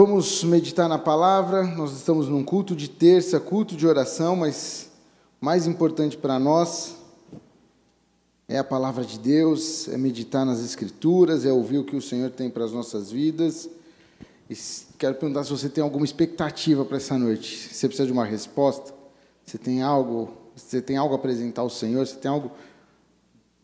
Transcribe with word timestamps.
Vamos 0.00 0.44
meditar 0.44 0.88
na 0.88 0.96
palavra. 0.96 1.64
Nós 1.64 1.92
estamos 1.92 2.28
num 2.28 2.44
culto 2.44 2.76
de 2.76 2.88
terça, 2.88 3.40
culto 3.40 3.74
de 3.74 3.84
oração, 3.84 4.36
mas 4.36 4.92
mais 5.40 5.66
importante 5.66 6.16
para 6.16 6.38
nós 6.38 6.94
é 8.46 8.58
a 8.58 8.62
palavra 8.62 9.04
de 9.04 9.18
Deus, 9.18 9.88
é 9.88 9.98
meditar 9.98 10.46
nas 10.46 10.60
Escrituras, 10.60 11.44
é 11.44 11.50
ouvir 11.50 11.78
o 11.78 11.84
que 11.84 11.96
o 11.96 12.00
Senhor 12.00 12.30
tem 12.30 12.48
para 12.48 12.64
as 12.64 12.70
nossas 12.70 13.10
vidas. 13.10 13.68
E 14.48 14.56
quero 14.96 15.16
perguntar 15.16 15.42
se 15.42 15.50
você 15.50 15.68
tem 15.68 15.82
alguma 15.82 16.04
expectativa 16.04 16.84
para 16.84 16.98
essa 16.98 17.18
noite. 17.18 17.74
Você 17.74 17.88
precisa 17.88 18.06
de 18.06 18.12
uma 18.12 18.24
resposta? 18.24 18.94
Você 19.44 19.58
tem 19.58 19.82
algo? 19.82 20.30
Você 20.54 20.80
tem 20.80 20.96
algo 20.96 21.12
a 21.14 21.16
apresentar 21.18 21.62
ao 21.62 21.70
Senhor? 21.70 22.06
Você 22.06 22.14
tem 22.14 22.30
algo 22.30 22.52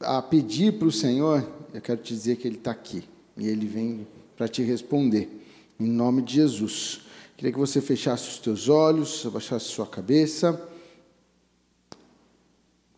a 0.01 0.21
pedir 0.21 0.81
para 0.81 0.89
o 0.89 0.93
Senhor? 0.93 1.49
Eu 1.73 1.81
quero 1.81 2.03
te 2.03 2.13
dizer 2.13 2.39
que 2.39 2.49
Ele 2.49 2.57
está 2.57 2.73
aqui 2.73 3.05
e 3.37 3.47
Ele 3.47 3.69
vem 3.69 4.05
para 4.37 4.49
te 4.49 4.65
responder 4.65 5.44
em 5.79 5.87
nome 5.87 6.23
de 6.23 6.35
Jesus. 6.35 7.01
Queria 7.37 7.53
que 7.53 7.59
você 7.59 7.81
fechasse 7.81 8.29
os 8.29 8.39
teus 8.39 8.69
olhos, 8.69 9.27
abaixasse 9.27 9.67
sua 9.67 9.87
cabeça, 9.87 10.69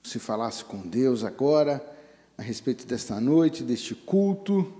se 0.02 0.19
falasse 0.19 0.64
com 0.64 0.78
Deus 0.78 1.24
agora 1.24 1.84
a 2.38 2.42
respeito 2.42 2.86
desta 2.86 3.20
noite, 3.20 3.62
deste 3.62 3.95
culto, 3.95 4.73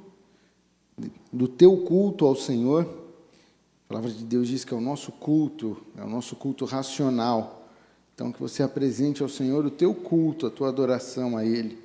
do 1.33 1.49
teu 1.49 1.77
culto 1.79 2.27
ao 2.27 2.37
Senhor. 2.37 2.83
A 2.85 3.89
palavra 3.89 4.11
de 4.11 4.25
Deus 4.25 4.49
diz 4.49 4.65
que 4.65 4.75
é 4.75 4.77
o 4.77 4.81
nosso 4.81 5.11
culto, 5.13 5.77
é 5.97 6.03
o 6.03 6.09
nosso 6.09 6.37
culto 6.37 6.65
racional. 6.65 7.69
Então, 8.15 8.33
que 8.33 8.41
você 8.41 8.63
apresente 8.63 9.23
ao 9.23 9.29
Senhor 9.29 9.65
o 9.65 9.71
teu 9.71 9.95
culto, 9.95 10.47
a 10.47 10.51
tua 10.51 10.69
adoração 10.69 11.37
a 11.37 11.45
Ele. 11.45 11.79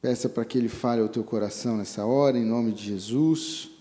Peça 0.00 0.28
para 0.28 0.44
que 0.44 0.58
Ele 0.58 0.68
fale 0.68 1.00
ao 1.00 1.08
teu 1.08 1.24
coração 1.24 1.76
nessa 1.76 2.04
hora, 2.04 2.38
em 2.38 2.44
nome 2.44 2.72
de 2.72 2.84
Jesus. 2.84 3.75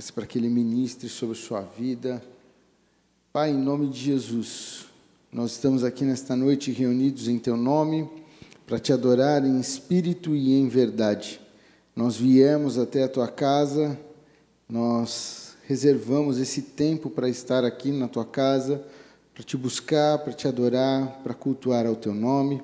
Peça 0.00 0.14
para 0.14 0.24
que 0.24 0.38
Ele 0.38 0.48
ministre 0.48 1.10
sobre 1.10 1.36
sua 1.36 1.60
vida. 1.60 2.22
Pai, 3.30 3.50
em 3.50 3.58
nome 3.58 3.86
de 3.86 4.00
Jesus, 4.00 4.86
nós 5.30 5.50
estamos 5.50 5.84
aqui 5.84 6.06
nesta 6.06 6.34
noite 6.34 6.72
reunidos 6.72 7.28
em 7.28 7.38
Teu 7.38 7.54
nome 7.54 8.08
para 8.66 8.78
te 8.78 8.94
adorar 8.94 9.44
em 9.44 9.60
espírito 9.60 10.34
e 10.34 10.54
em 10.54 10.68
verdade. 10.68 11.38
Nós 11.94 12.16
viemos 12.16 12.78
até 12.78 13.02
a 13.02 13.08
Tua 13.10 13.28
casa, 13.28 14.00
nós 14.66 15.54
reservamos 15.66 16.38
esse 16.38 16.62
tempo 16.62 17.10
para 17.10 17.28
estar 17.28 17.62
aqui 17.62 17.92
na 17.92 18.08
Tua 18.08 18.24
casa, 18.24 18.82
para 19.34 19.44
te 19.44 19.54
buscar, 19.54 20.20
para 20.20 20.32
te 20.32 20.48
adorar, 20.48 21.20
para 21.22 21.34
cultuar 21.34 21.84
ao 21.84 21.94
Teu 21.94 22.14
nome. 22.14 22.62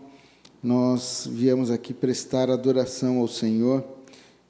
Nós 0.62 1.28
viemos 1.30 1.70
aqui 1.70 1.92
prestar 1.92 2.48
adoração 2.48 3.19
ao 3.19 3.28
Senhor 3.28 3.84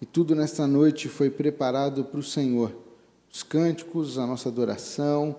e 0.01 0.07
tudo 0.07 0.37
nesta 0.37 0.69
noite 0.69 1.09
foi 1.09 1.31
preparado 1.31 2.05
para 2.05 2.21
o 2.21 2.23
Senhor. 2.23 2.86
Os 3.37 3.43
cânticos, 3.43 4.17
a 4.17 4.27
nossa 4.27 4.49
adoração, 4.49 5.37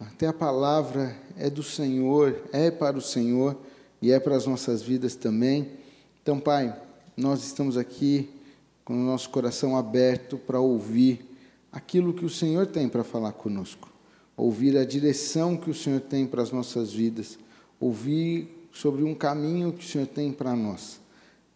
até 0.00 0.26
a 0.26 0.32
palavra 0.32 1.16
é 1.36 1.48
do 1.48 1.62
Senhor, 1.62 2.42
é 2.52 2.68
para 2.68 2.98
o 2.98 3.00
Senhor 3.00 3.56
e 4.02 4.10
é 4.10 4.18
para 4.18 4.34
as 4.34 4.44
nossas 4.44 4.82
vidas 4.82 5.14
também. 5.14 5.70
Então, 6.20 6.40
Pai, 6.40 6.76
nós 7.16 7.44
estamos 7.44 7.76
aqui 7.76 8.28
com 8.84 8.94
o 8.94 9.06
nosso 9.06 9.30
coração 9.30 9.76
aberto 9.76 10.36
para 10.36 10.58
ouvir 10.58 11.24
aquilo 11.70 12.12
que 12.12 12.24
o 12.24 12.28
Senhor 12.28 12.66
tem 12.66 12.88
para 12.88 13.04
falar 13.04 13.30
conosco, 13.34 13.88
ouvir 14.36 14.76
a 14.76 14.84
direção 14.84 15.56
que 15.56 15.70
o 15.70 15.74
Senhor 15.74 16.00
tem 16.00 16.26
para 16.26 16.42
as 16.42 16.50
nossas 16.50 16.92
vidas, 16.92 17.38
ouvir 17.78 18.68
sobre 18.72 19.04
um 19.04 19.14
caminho 19.14 19.72
que 19.72 19.86
o 19.86 19.88
Senhor 19.88 20.08
tem 20.08 20.32
para 20.32 20.56
nós. 20.56 21.00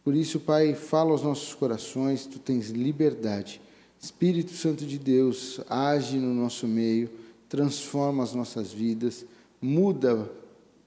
Por 0.05 0.15
isso, 0.15 0.39
Pai, 0.39 0.77
fala 0.77 1.11
aos 1.11 1.25
nossos 1.25 1.53
corações, 1.55 2.25
tu 2.25 2.39
tens 2.39 2.69
liberdade. 2.69 3.61
Espírito 4.01 4.53
Santo 4.53 4.85
de 4.85 4.99
Deus, 4.99 5.61
age 5.69 6.19
no 6.19 6.35
nosso 6.35 6.67
meio, 6.67 7.11
transforma 7.49 8.23
as 8.23 8.35
nossas 8.35 8.73
vidas, 8.73 9.25
muda 9.61 10.31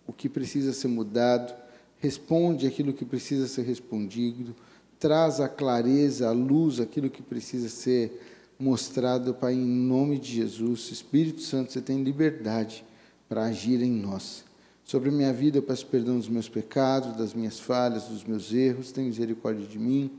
o 0.05 0.13
que 0.13 0.29
precisa 0.29 0.73
ser 0.73 0.87
mudado, 0.87 1.53
responde 1.97 2.65
aquilo 2.65 2.93
que 2.93 3.05
precisa 3.05 3.47
ser 3.47 3.63
respondido, 3.63 4.55
traz 4.99 5.39
a 5.39 5.47
clareza, 5.47 6.27
a 6.27 6.31
luz, 6.31 6.79
aquilo 6.79 7.09
que 7.09 7.21
precisa 7.21 7.69
ser 7.69 8.21
mostrado, 8.59 9.33
Pai, 9.33 9.53
em 9.53 9.65
nome 9.65 10.19
de 10.19 10.33
Jesus. 10.35 10.91
Espírito 10.91 11.41
Santo, 11.41 11.71
você 11.71 11.81
tem 11.81 12.03
liberdade 12.03 12.83
para 13.27 13.45
agir 13.45 13.81
em 13.81 13.91
nós. 13.91 14.43
Sobre 14.83 15.11
minha 15.11 15.31
vida, 15.31 15.59
eu 15.59 15.63
peço 15.63 15.85
perdão 15.85 16.17
dos 16.17 16.27
meus 16.27 16.49
pecados, 16.49 17.15
das 17.15 17.33
minhas 17.33 17.59
falhas, 17.59 18.05
dos 18.05 18.23
meus 18.23 18.51
erros. 18.51 18.91
Tem 18.91 19.05
misericórdia 19.05 19.65
de 19.65 19.77
mim. 19.77 20.11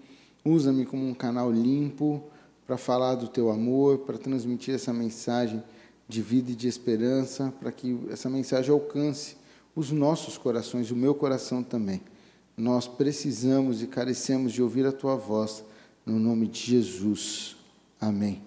Usa-me 0.45 0.87
como 0.87 1.07
um 1.07 1.13
canal 1.13 1.51
limpo 1.51 2.23
para 2.71 2.77
falar 2.77 3.17
do 3.17 3.27
teu 3.27 3.51
amor, 3.51 3.99
para 3.99 4.17
transmitir 4.17 4.73
essa 4.73 4.93
mensagem 4.93 5.61
de 6.09 6.23
vida 6.23 6.53
e 6.53 6.55
de 6.55 6.69
esperança, 6.69 7.53
para 7.59 7.73
que 7.73 7.99
essa 8.13 8.31
mensagem 8.31 8.73
alcance 8.73 9.37
os 9.75 9.91
nossos 9.91 10.39
corações, 10.39 10.89
o 10.93 10.95
meu 10.95 11.13
coração 11.13 11.65
também. 11.65 12.01
Nós 12.57 12.87
precisamos 12.87 13.83
e 13.83 13.89
carecemos 13.89 14.53
de 14.53 14.63
ouvir 14.63 14.87
a 14.87 14.93
tua 14.93 15.17
voz, 15.17 15.65
no 16.07 16.17
nome 16.21 16.47
de 16.47 16.61
Jesus. 16.61 17.57
Amém. 18.01 18.41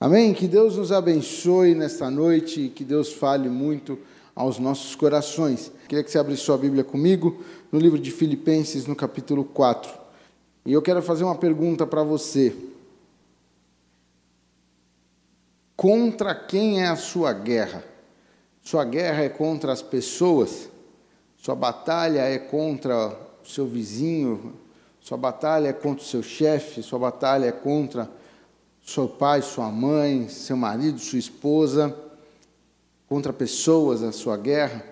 Amém. 0.00 0.34
Que 0.34 0.48
Deus 0.48 0.76
nos 0.76 0.90
abençoe 0.90 1.76
nesta 1.76 2.10
noite 2.10 2.62
e 2.62 2.68
que 2.68 2.82
Deus 2.82 3.12
fale 3.12 3.48
muito 3.48 4.00
aos 4.34 4.58
nossos 4.58 4.96
corações. 4.96 5.70
Queria 5.86 6.02
que 6.02 6.10
você 6.10 6.18
abrisse 6.18 6.42
sua 6.42 6.58
Bíblia 6.58 6.82
comigo 6.82 7.40
no 7.70 7.78
livro 7.78 8.00
de 8.00 8.10
Filipenses, 8.10 8.84
no 8.88 8.96
capítulo 8.96 9.44
4. 9.44 9.92
E 10.66 10.72
eu 10.72 10.82
quero 10.82 11.00
fazer 11.00 11.22
uma 11.22 11.36
pergunta 11.36 11.86
para 11.86 12.02
você. 12.02 12.52
Contra 15.78 16.34
quem 16.34 16.82
é 16.82 16.88
a 16.88 16.96
sua 16.96 17.32
guerra? 17.32 17.82
Sua 18.60 18.84
guerra 18.84 19.22
é 19.22 19.30
contra 19.30 19.72
as 19.72 19.80
pessoas? 19.80 20.68
Sua 21.38 21.54
batalha 21.54 22.20
é 22.20 22.38
contra 22.38 23.16
o 23.42 23.48
seu 23.48 23.66
vizinho? 23.66 24.54
Sua 25.00 25.16
batalha 25.16 25.68
é 25.68 25.72
contra 25.72 26.04
o 26.04 26.06
seu 26.06 26.22
chefe? 26.22 26.82
Sua 26.82 26.98
batalha 26.98 27.46
é 27.46 27.52
contra 27.52 28.10
seu 28.84 29.08
pai, 29.08 29.40
sua 29.40 29.70
mãe, 29.70 30.28
seu 30.28 30.56
marido, 30.56 30.98
sua 30.98 31.18
esposa? 31.18 31.96
contra 33.08 33.32
pessoas, 33.32 34.02
a 34.02 34.12
sua 34.12 34.36
guerra. 34.36 34.84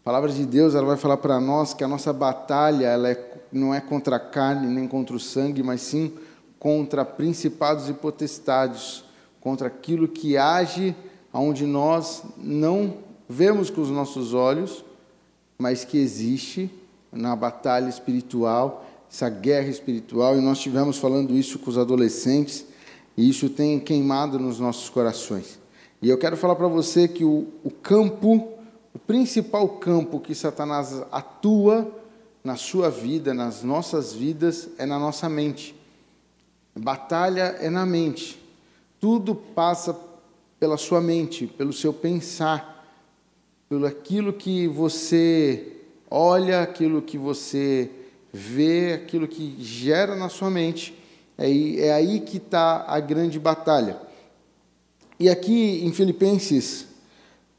A 0.00 0.04
palavra 0.04 0.30
de 0.30 0.46
Deus 0.46 0.74
ela 0.74 0.86
vai 0.86 0.96
falar 0.96 1.16
para 1.16 1.40
nós 1.40 1.74
que 1.74 1.82
a 1.82 1.88
nossa 1.88 2.12
batalha 2.12 2.86
ela 2.86 3.10
é, 3.10 3.42
não 3.52 3.74
é 3.74 3.80
contra 3.80 4.16
a 4.16 4.20
carne 4.20 4.72
nem 4.72 4.86
contra 4.86 5.16
o 5.16 5.20
sangue, 5.20 5.62
mas 5.62 5.80
sim 5.82 6.16
contra 6.58 7.04
principados 7.04 7.88
e 7.88 7.92
potestades, 7.92 9.02
contra 9.40 9.68
aquilo 9.68 10.06
que 10.06 10.36
age 10.36 10.94
onde 11.32 11.64
nós 11.64 12.22
não 12.36 12.98
vemos 13.28 13.70
com 13.70 13.80
os 13.80 13.90
nossos 13.90 14.34
olhos, 14.34 14.84
mas 15.58 15.84
que 15.84 15.98
existe 15.98 16.70
na 17.12 17.34
batalha 17.36 17.88
espiritual, 17.88 18.84
essa 19.10 19.28
guerra 19.28 19.68
espiritual, 19.68 20.36
e 20.36 20.40
nós 20.40 20.58
estivemos 20.58 20.98
falando 20.98 21.36
isso 21.36 21.58
com 21.58 21.70
os 21.70 21.78
adolescentes, 21.78 22.64
e 23.16 23.28
isso 23.28 23.48
tem 23.48 23.78
queimado 23.78 24.38
nos 24.38 24.58
nossos 24.58 24.88
corações. 24.88 25.58
E 26.00 26.08
eu 26.08 26.16
quero 26.16 26.36
falar 26.36 26.56
para 26.56 26.68
você 26.68 27.06
que 27.06 27.24
o, 27.24 27.46
o 27.62 27.70
campo, 27.70 28.48
o 28.94 28.98
principal 28.98 29.68
campo 29.68 30.20
que 30.20 30.34
Satanás 30.34 31.02
atua 31.12 31.90
na 32.42 32.56
sua 32.56 32.88
vida, 32.88 33.34
nas 33.34 33.62
nossas 33.62 34.12
vidas, 34.12 34.68
é 34.78 34.86
na 34.86 34.98
nossa 34.98 35.28
mente. 35.28 35.74
Batalha 36.74 37.56
é 37.60 37.68
na 37.68 37.84
mente. 37.84 38.39
Tudo 39.00 39.34
passa 39.34 39.98
pela 40.60 40.76
sua 40.76 41.00
mente, 41.00 41.46
pelo 41.46 41.72
seu 41.72 41.90
pensar, 41.90 42.86
pelo 43.68 43.86
aquilo 43.86 44.32
que 44.32 44.68
você 44.68 45.78
olha, 46.10 46.60
aquilo 46.60 47.00
que 47.00 47.16
você 47.16 47.90
vê, 48.32 48.92
aquilo 48.92 49.26
que 49.26 49.56
gera 49.58 50.14
na 50.14 50.28
sua 50.28 50.50
mente. 50.50 50.94
É, 51.38 51.50
é 51.86 51.92
aí 51.94 52.20
que 52.20 52.36
está 52.36 52.84
a 52.86 53.00
grande 53.00 53.38
batalha. 53.38 53.96
E 55.18 55.28
aqui 55.28 55.84
em 55.84 55.92
Filipenses 55.92 56.86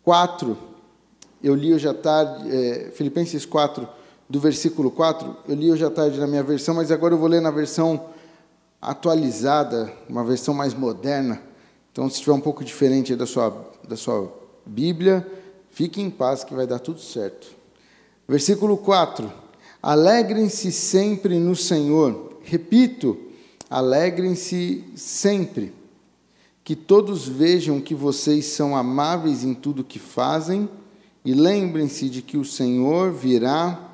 4, 0.04 0.58
eu 1.44 1.56
li 1.56 1.74
hoje 1.74 1.88
à 1.88 1.94
tarde, 1.94 2.56
é, 2.56 2.92
Filipenses 2.92 3.46
4, 3.46 3.88
do 4.30 4.40
versículo 4.40 4.92
4, 4.92 5.38
eu 5.48 5.56
li 5.56 5.72
hoje 5.72 5.84
à 5.84 5.90
tarde 5.90 6.20
na 6.20 6.28
minha 6.28 6.44
versão, 6.44 6.76
mas 6.76 6.92
agora 6.92 7.14
eu 7.14 7.18
vou 7.18 7.28
ler 7.28 7.42
na 7.42 7.52
versão 7.52 8.10
atualizada, 8.82 9.94
uma 10.10 10.24
versão 10.24 10.54
mais 10.54 10.74
moderna. 10.74 11.42
Então, 11.92 12.10
se 12.10 12.16
estiver 12.16 12.34
um 12.34 12.42
pouco 12.42 12.64
diferente 12.64 13.16
da 13.16 13.26
sua, 13.26 13.72
da 13.88 13.96
sua 13.96 14.34
Bíblia, 14.66 15.26
fique 15.70 16.02
em 16.02 16.10
paz 16.10 16.44
que 16.44 16.54
vai 16.54 16.66
dar 16.66 16.80
tudo 16.80 17.00
certo. 17.00 17.48
Versículo 18.28 18.78
4: 18.78 19.32
Alegrem-se 19.84 20.72
sempre 20.72 21.38
no 21.38 21.56
Senhor. 21.56 22.40
Repito, 22.44 23.18
alegrem-se 23.70 24.84
sempre. 24.96 25.74
Que 26.64 26.76
todos 26.76 27.28
vejam 27.28 27.82
que 27.82 27.94
vocês 27.94 28.46
são 28.46 28.76
amáveis 28.76 29.44
em 29.44 29.54
tudo 29.54 29.84
que 29.84 30.00
fazem 30.00 30.70
e 31.26 31.34
lembrem-se 31.34 32.10
de 32.10 32.22
que 32.22 32.38
o 32.38 32.46
Senhor 32.46 33.12
virá 33.12 33.92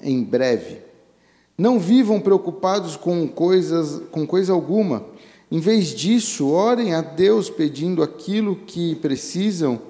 em 0.00 0.22
breve. 0.22 0.91
Não 1.62 1.78
vivam 1.78 2.18
preocupados 2.18 2.96
com 2.96 3.28
coisas 3.28 4.02
com 4.10 4.26
coisa 4.26 4.52
alguma. 4.52 5.04
Em 5.48 5.60
vez 5.60 5.94
disso, 5.94 6.48
orem 6.48 6.92
a 6.92 7.00
Deus 7.00 7.48
pedindo 7.48 8.02
aquilo 8.02 8.56
que 8.66 8.96
precisam 8.96 9.80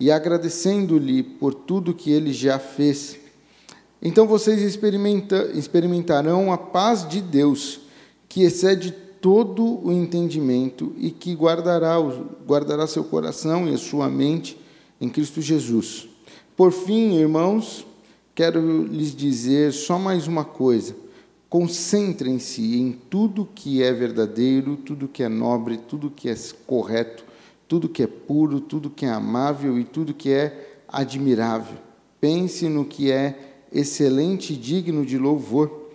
e 0.00 0.10
agradecendo-lhe 0.10 1.22
por 1.22 1.54
tudo 1.54 1.94
que 1.94 2.10
ele 2.10 2.32
já 2.32 2.58
fez. 2.58 3.16
Então 4.02 4.26
vocês 4.26 4.60
experimenta, 4.60 5.52
experimentarão 5.54 6.52
a 6.52 6.58
paz 6.58 7.08
de 7.08 7.20
Deus, 7.20 7.78
que 8.28 8.42
excede 8.42 8.90
todo 9.20 9.86
o 9.86 9.92
entendimento 9.92 10.92
e 10.98 11.12
que 11.12 11.32
guardará, 11.32 11.94
guardará 12.44 12.88
seu 12.88 13.04
coração 13.04 13.68
e 13.68 13.74
a 13.74 13.78
sua 13.78 14.08
mente 14.08 14.60
em 15.00 15.08
Cristo 15.08 15.40
Jesus. 15.40 16.08
Por 16.56 16.72
fim, 16.72 17.14
irmãos, 17.14 17.86
quero 18.34 18.82
lhes 18.82 19.14
dizer 19.14 19.72
só 19.72 19.96
mais 19.96 20.26
uma 20.26 20.44
coisa. 20.44 21.08
Concentrem-se 21.50 22.78
em 22.78 22.92
tudo 22.92 23.48
que 23.52 23.82
é 23.82 23.92
verdadeiro, 23.92 24.76
tudo 24.76 25.08
que 25.08 25.20
é 25.20 25.28
nobre, 25.28 25.78
tudo 25.78 26.08
que 26.08 26.28
é 26.28 26.36
correto, 26.64 27.24
tudo 27.66 27.88
que 27.88 28.04
é 28.04 28.06
puro, 28.06 28.60
tudo 28.60 28.88
que 28.88 29.04
é 29.04 29.10
amável 29.10 29.76
e 29.76 29.82
tudo 29.82 30.14
que 30.14 30.30
é 30.30 30.80
admirável. 30.86 31.76
Pense 32.20 32.68
no 32.68 32.84
que 32.84 33.10
é 33.10 33.64
excelente 33.72 34.52
e 34.52 34.56
digno 34.56 35.04
de 35.04 35.18
louvor. 35.18 35.88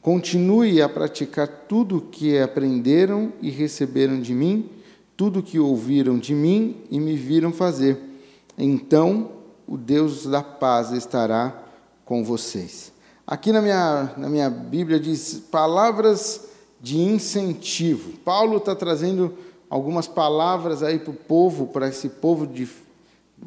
Continue 0.00 0.80
a 0.80 0.88
praticar 0.88 1.48
tudo 1.66 1.96
o 1.96 2.00
que 2.00 2.38
aprenderam 2.38 3.32
e 3.42 3.50
receberam 3.50 4.20
de 4.20 4.32
mim, 4.32 4.70
tudo 5.16 5.40
o 5.40 5.42
que 5.42 5.58
ouviram 5.58 6.16
de 6.16 6.32
mim 6.32 6.76
e 6.88 7.00
me 7.00 7.16
viram 7.16 7.52
fazer. 7.52 7.98
Então 8.56 9.32
o 9.66 9.76
Deus 9.76 10.24
da 10.24 10.42
paz 10.42 10.92
estará 10.92 11.64
com 12.04 12.22
vocês. 12.22 12.96
Aqui 13.30 13.52
na 13.52 13.60
minha, 13.60 14.14
na 14.16 14.26
minha 14.26 14.48
Bíblia 14.48 14.98
diz 14.98 15.34
palavras 15.50 16.48
de 16.80 16.96
incentivo. 16.98 18.12
Paulo 18.24 18.56
está 18.56 18.74
trazendo 18.74 19.34
algumas 19.68 20.08
palavras 20.08 20.82
aí 20.82 20.98
para 20.98 21.10
o 21.10 21.14
povo, 21.14 21.66
para 21.66 21.88
esse 21.88 22.08
povo 22.08 22.46
de, 22.46 22.66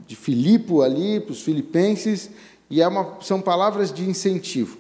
de 0.06 0.16
Filipe 0.16 0.80
ali, 0.84 1.20
para 1.20 1.32
os 1.32 1.42
filipenses, 1.42 2.30
e 2.70 2.80
é 2.80 2.88
uma, 2.88 3.18
são 3.22 3.42
palavras 3.42 3.92
de 3.92 4.08
incentivo. 4.08 4.78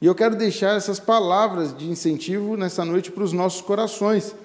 E 0.00 0.06
eu 0.06 0.14
quero 0.14 0.36
deixar 0.36 0.76
essas 0.76 1.00
palavras 1.00 1.76
de 1.76 1.90
incentivo 1.90 2.56
nessa 2.56 2.84
noite 2.84 3.10
para 3.10 3.24
os 3.24 3.32
nossos 3.32 3.60
corações, 3.60 4.36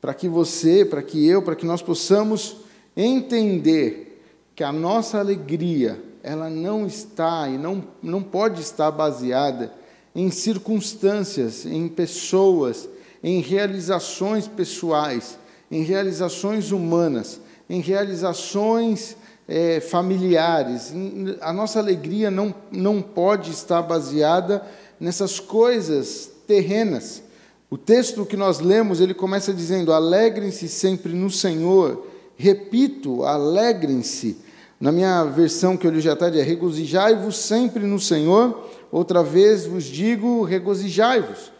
para 0.00 0.12
que 0.12 0.26
você, 0.26 0.84
para 0.84 1.04
que 1.04 1.24
eu, 1.24 1.40
para 1.40 1.54
que 1.54 1.64
nós 1.64 1.80
possamos 1.80 2.56
entender 2.96 4.24
que 4.56 4.64
a 4.64 4.72
nossa 4.72 5.20
alegria, 5.20 6.02
ela 6.22 6.48
não 6.48 6.86
está 6.86 7.48
e 7.48 7.58
não, 7.58 7.84
não 8.02 8.22
pode 8.22 8.60
estar 8.60 8.90
baseada 8.90 9.72
em 10.14 10.30
circunstâncias, 10.30 11.66
em 11.66 11.88
pessoas, 11.88 12.88
em 13.22 13.40
realizações 13.40 14.46
pessoais, 14.46 15.38
em 15.70 15.82
realizações 15.82 16.70
humanas, 16.70 17.40
em 17.68 17.80
realizações 17.80 19.16
é, 19.48 19.80
familiares. 19.80 20.92
A 21.40 21.52
nossa 21.52 21.78
alegria 21.78 22.30
não, 22.30 22.54
não 22.70 23.00
pode 23.00 23.50
estar 23.50 23.82
baseada 23.82 24.62
nessas 25.00 25.40
coisas 25.40 26.30
terrenas. 26.46 27.22
O 27.70 27.78
texto 27.78 28.26
que 28.26 28.36
nós 28.36 28.60
lemos, 28.60 29.00
ele 29.00 29.14
começa 29.14 29.52
dizendo: 29.52 29.92
Alegrem-se 29.92 30.68
sempre 30.68 31.12
no 31.14 31.30
Senhor. 31.30 32.06
Repito, 32.36 33.24
alegrem-se. 33.24 34.36
Na 34.82 34.90
minha 34.90 35.22
versão 35.22 35.76
que 35.76 35.86
eu 35.86 35.92
li 35.92 36.00
já 36.00 36.16
tarde 36.16 36.40
é: 36.40 36.42
Regozijai-vos 36.42 37.36
sempre 37.36 37.86
no 37.86 38.00
Senhor. 38.00 38.68
Outra 38.90 39.22
vez 39.22 39.64
vos 39.64 39.84
digo: 39.84 40.42
regozijai-vos. 40.42 41.52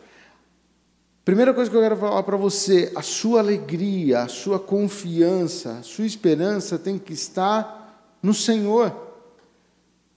Primeira 1.24 1.54
coisa 1.54 1.70
que 1.70 1.76
eu 1.76 1.80
quero 1.80 1.96
falar 1.96 2.24
para 2.24 2.36
você: 2.36 2.90
a 2.96 3.00
sua 3.00 3.38
alegria, 3.38 4.22
a 4.22 4.28
sua 4.28 4.58
confiança, 4.58 5.74
a 5.78 5.82
sua 5.84 6.04
esperança 6.04 6.76
tem 6.76 6.98
que 6.98 7.12
estar 7.12 8.16
no 8.20 8.34
Senhor. 8.34 8.92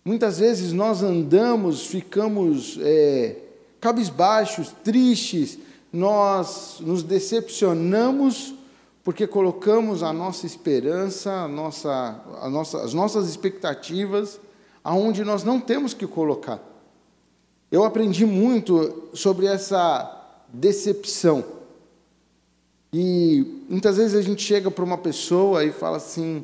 Muitas 0.04 0.40
vezes 0.40 0.74
nós 0.74 1.04
andamos, 1.04 1.86
ficamos 1.86 2.80
é, 2.82 3.36
cabisbaixos, 3.80 4.74
tristes, 4.84 5.60
nós 5.94 6.78
nos 6.80 7.04
decepcionamos 7.04 8.55
porque 9.06 9.28
colocamos 9.28 10.02
a 10.02 10.12
nossa 10.12 10.48
esperança, 10.48 11.32
a 11.32 11.48
nossa, 11.48 12.24
a 12.42 12.50
nossa, 12.50 12.82
as 12.82 12.92
nossas 12.92 13.30
expectativas 13.30 14.40
aonde 14.84 15.24
nós 15.24 15.44
não 15.44 15.62
temos 15.62 15.94
que 15.94 16.08
colocar. 16.08 16.60
Eu 17.72 17.84
aprendi 17.84 18.26
muito 18.26 19.10
sobre 19.14 19.46
essa 19.46 20.42
decepção. 20.52 21.46
E 22.92 23.64
muitas 23.70 23.98
vezes 23.98 24.16
a 24.16 24.24
gente 24.24 24.42
chega 24.42 24.72
para 24.72 24.84
uma 24.84 24.98
pessoa 24.98 25.64
e 25.64 25.72
fala 25.72 25.98
assim: 25.98 26.44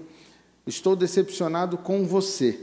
Estou 0.66 0.96
decepcionado 0.96 1.80
com 1.80 2.06
você. 2.06 2.60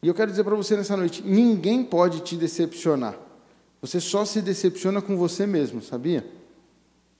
E 0.00 0.06
eu 0.06 0.14
quero 0.14 0.30
dizer 0.30 0.44
para 0.44 0.54
você 0.54 0.76
nessa 0.76 0.96
noite: 0.96 1.20
ninguém 1.26 1.82
pode 1.82 2.20
te 2.20 2.36
decepcionar. 2.36 3.18
Você 3.82 3.98
só 3.98 4.24
se 4.24 4.40
decepciona 4.40 5.02
com 5.02 5.16
você 5.16 5.46
mesmo, 5.46 5.82
sabia? 5.82 6.24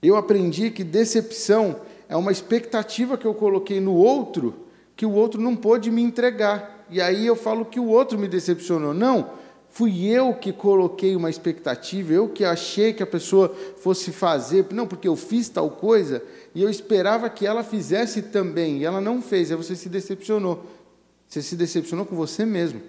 Eu 0.01 0.15
aprendi 0.15 0.71
que 0.71 0.83
decepção 0.83 1.81
é 2.09 2.15
uma 2.15 2.31
expectativa 2.31 3.17
que 3.17 3.25
eu 3.25 3.33
coloquei 3.33 3.79
no 3.79 3.93
outro 3.93 4.55
que 5.01 5.05
o 5.05 5.13
outro 5.13 5.41
não 5.41 5.55
pôde 5.55 5.89
me 5.89 6.03
entregar. 6.03 6.85
E 6.87 7.01
aí 7.01 7.25
eu 7.25 7.35
falo 7.35 7.65
que 7.65 7.79
o 7.79 7.87
outro 7.87 8.19
me 8.19 8.27
decepcionou. 8.27 8.93
Não, 8.93 9.31
fui 9.67 10.05
eu 10.05 10.35
que 10.35 10.53
coloquei 10.53 11.15
uma 11.15 11.27
expectativa, 11.27 12.13
eu 12.13 12.29
que 12.29 12.45
achei 12.45 12.93
que 12.93 13.01
a 13.01 13.07
pessoa 13.07 13.49
fosse 13.77 14.11
fazer, 14.11 14.67
não, 14.71 14.85
porque 14.85 15.07
eu 15.07 15.15
fiz 15.15 15.49
tal 15.49 15.71
coisa 15.71 16.23
e 16.53 16.61
eu 16.61 16.69
esperava 16.69 17.31
que 17.31 17.47
ela 17.47 17.63
fizesse 17.63 18.21
também, 18.21 18.77
e 18.77 18.85
ela 18.85 19.01
não 19.01 19.23
fez, 19.23 19.49
aí 19.49 19.57
você 19.57 19.75
se 19.75 19.89
decepcionou. 19.89 20.67
Você 21.27 21.41
se 21.41 21.55
decepcionou 21.55 22.05
com 22.05 22.15
você 22.15 22.45
mesmo. 22.45 22.79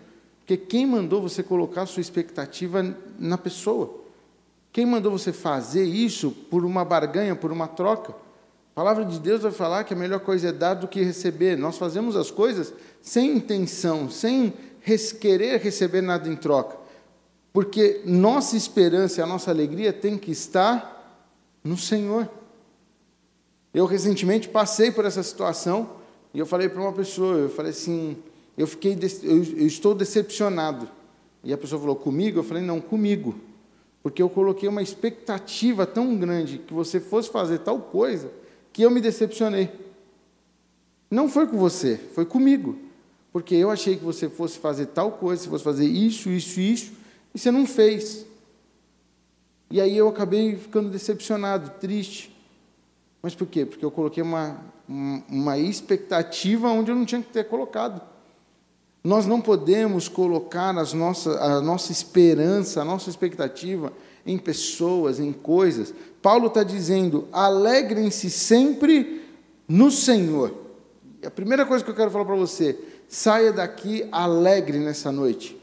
Porque 0.41 0.59
quem 0.59 0.85
mandou 0.85 1.23
você 1.23 1.43
colocar 1.43 1.87
sua 1.87 2.03
expectativa 2.03 2.94
na 3.19 3.38
pessoa? 3.38 4.01
Quem 4.72 4.86
mandou 4.86 5.12
você 5.12 5.32
fazer 5.32 5.84
isso 5.84 6.30
por 6.30 6.64
uma 6.64 6.84
barganha, 6.84 7.36
por 7.36 7.52
uma 7.52 7.69
troca? 7.69 8.12
A 8.12 8.74
palavra 8.74 9.04
de 9.04 9.20
Deus 9.20 9.42
vai 9.42 9.52
falar 9.52 9.84
que 9.84 9.92
a 9.92 9.96
melhor 9.96 10.20
coisa 10.20 10.48
é 10.48 10.52
dar 10.52 10.72
do 10.72 10.88
que 10.88 11.02
receber. 11.02 11.58
Nós 11.58 11.76
fazemos 11.76 12.16
as 12.16 12.30
coisas 12.30 12.72
sem 13.02 13.36
intenção, 13.36 14.08
sem 14.08 14.54
querer 15.20 15.60
receber 15.60 16.00
nada 16.00 16.26
em 16.26 16.34
troca. 16.34 16.78
Porque 17.52 18.00
nossa 18.06 18.56
esperança 18.56 19.20
e 19.20 19.22
a 19.22 19.26
nossa 19.26 19.50
alegria 19.50 19.92
tem 19.92 20.16
que 20.16 20.30
estar 20.30 21.28
no 21.62 21.76
Senhor. 21.76 22.26
Eu 23.75 23.84
recentemente 23.84 24.48
passei 24.48 24.90
por 24.90 25.04
essa 25.04 25.22
situação 25.22 25.90
e 26.32 26.38
eu 26.38 26.46
falei 26.46 26.70
para 26.70 26.80
uma 26.80 26.92
pessoa, 26.94 27.37
eu 27.37 27.50
falei 27.50 27.73
assim, 27.73 28.16
eu 28.56 28.66
fiquei, 28.66 28.99
eu, 29.23 29.37
eu 29.37 29.66
estou 29.66 29.94
decepcionado. 29.94 30.88
E 31.44 31.52
a 31.52 31.58
pessoa 31.58 31.78
falou, 31.78 31.97
comigo? 31.97 32.38
Eu 32.38 32.44
falei, 32.44 32.62
não, 32.62 32.80
comigo. 32.80 33.35
Porque 34.02 34.21
eu 34.21 34.28
coloquei 34.28 34.68
uma 34.68 34.82
expectativa 34.82 35.87
tão 35.87 36.16
grande 36.16 36.59
que 36.59 36.75
você 36.75 36.99
fosse 36.99 37.30
fazer 37.30 37.59
tal 37.59 37.80
coisa, 37.80 38.30
que 38.73 38.82
eu 38.82 38.90
me 38.90 39.00
decepcionei. 39.00 39.71
Não 41.11 41.28
foi 41.28 41.47
com 41.47 41.56
você, 41.56 41.97
foi 41.97 42.25
comigo. 42.25 42.78
Porque 43.32 43.54
eu 43.54 43.71
achei 43.71 43.97
que 43.97 44.04
você 44.04 44.28
fosse 44.28 44.59
fazer 44.59 44.87
tal 44.87 45.12
coisa, 45.12 45.42
você 45.42 45.49
fosse 45.49 45.64
fazer 45.64 45.87
isso, 45.87 46.28
isso, 46.30 46.61
isso, 46.61 46.92
e 47.35 47.38
você 47.38 47.50
não 47.50 47.66
fez. 47.66 48.26
E 49.71 49.80
aí 49.80 49.97
eu 49.97 50.09
acabei 50.09 50.56
ficando 50.56 50.90
decepcionado, 50.90 51.71
triste. 51.80 52.35
Mas 53.23 53.35
por 53.35 53.47
quê? 53.47 53.64
Porque 53.64 53.85
eu 53.85 53.90
coloquei 53.90 54.23
uma, 54.23 54.61
uma 54.87 55.56
expectativa 55.56 56.68
onde 56.68 56.90
eu 56.90 56.97
não 56.97 57.06
tinha 57.06 57.23
que 57.23 57.32
ter 57.32 57.44
colocado. 57.44 58.02
Nós 59.04 59.26
não 59.26 59.40
podemos 59.40 60.09
colocar 60.09 60.76
as 60.78 60.92
nossas, 60.92 61.37
a 61.37 61.61
nossa 61.61 61.90
esperança, 61.90 62.80
a 62.80 62.85
nossa 62.85 63.11
expectativa 63.11 63.92
em 64.25 64.38
pessoas, 64.38 65.18
em 65.18 65.32
coisas. 65.32 65.92
Paulo 66.21 66.47
está 66.47 66.62
dizendo: 66.62 67.26
alegrem-se 67.32 68.30
sempre 68.30 69.23
no 69.66 69.90
Senhor. 69.90 70.54
E 71.21 71.26
a 71.26 71.30
primeira 71.30 71.66
coisa 71.66 71.85
que 71.85 71.90
eu 71.90 71.94
quero 71.94 72.11
falar 72.11 72.25
para 72.25 72.37
você, 72.37 72.78
saia 73.09 73.52
daqui 73.52 74.06
alegre 74.12 74.78
nessa 74.78 75.11
noite. 75.11 75.56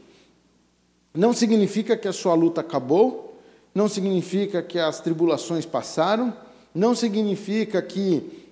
Não 1.14 1.32
significa 1.32 1.96
que 1.96 2.06
a 2.06 2.12
sua 2.12 2.34
luta 2.34 2.60
acabou, 2.60 3.40
não 3.74 3.88
significa 3.88 4.62
que 4.62 4.78
as 4.78 5.00
tribulações 5.00 5.64
passaram, 5.64 6.32
não 6.74 6.94
significa 6.94 7.82
que 7.82 8.48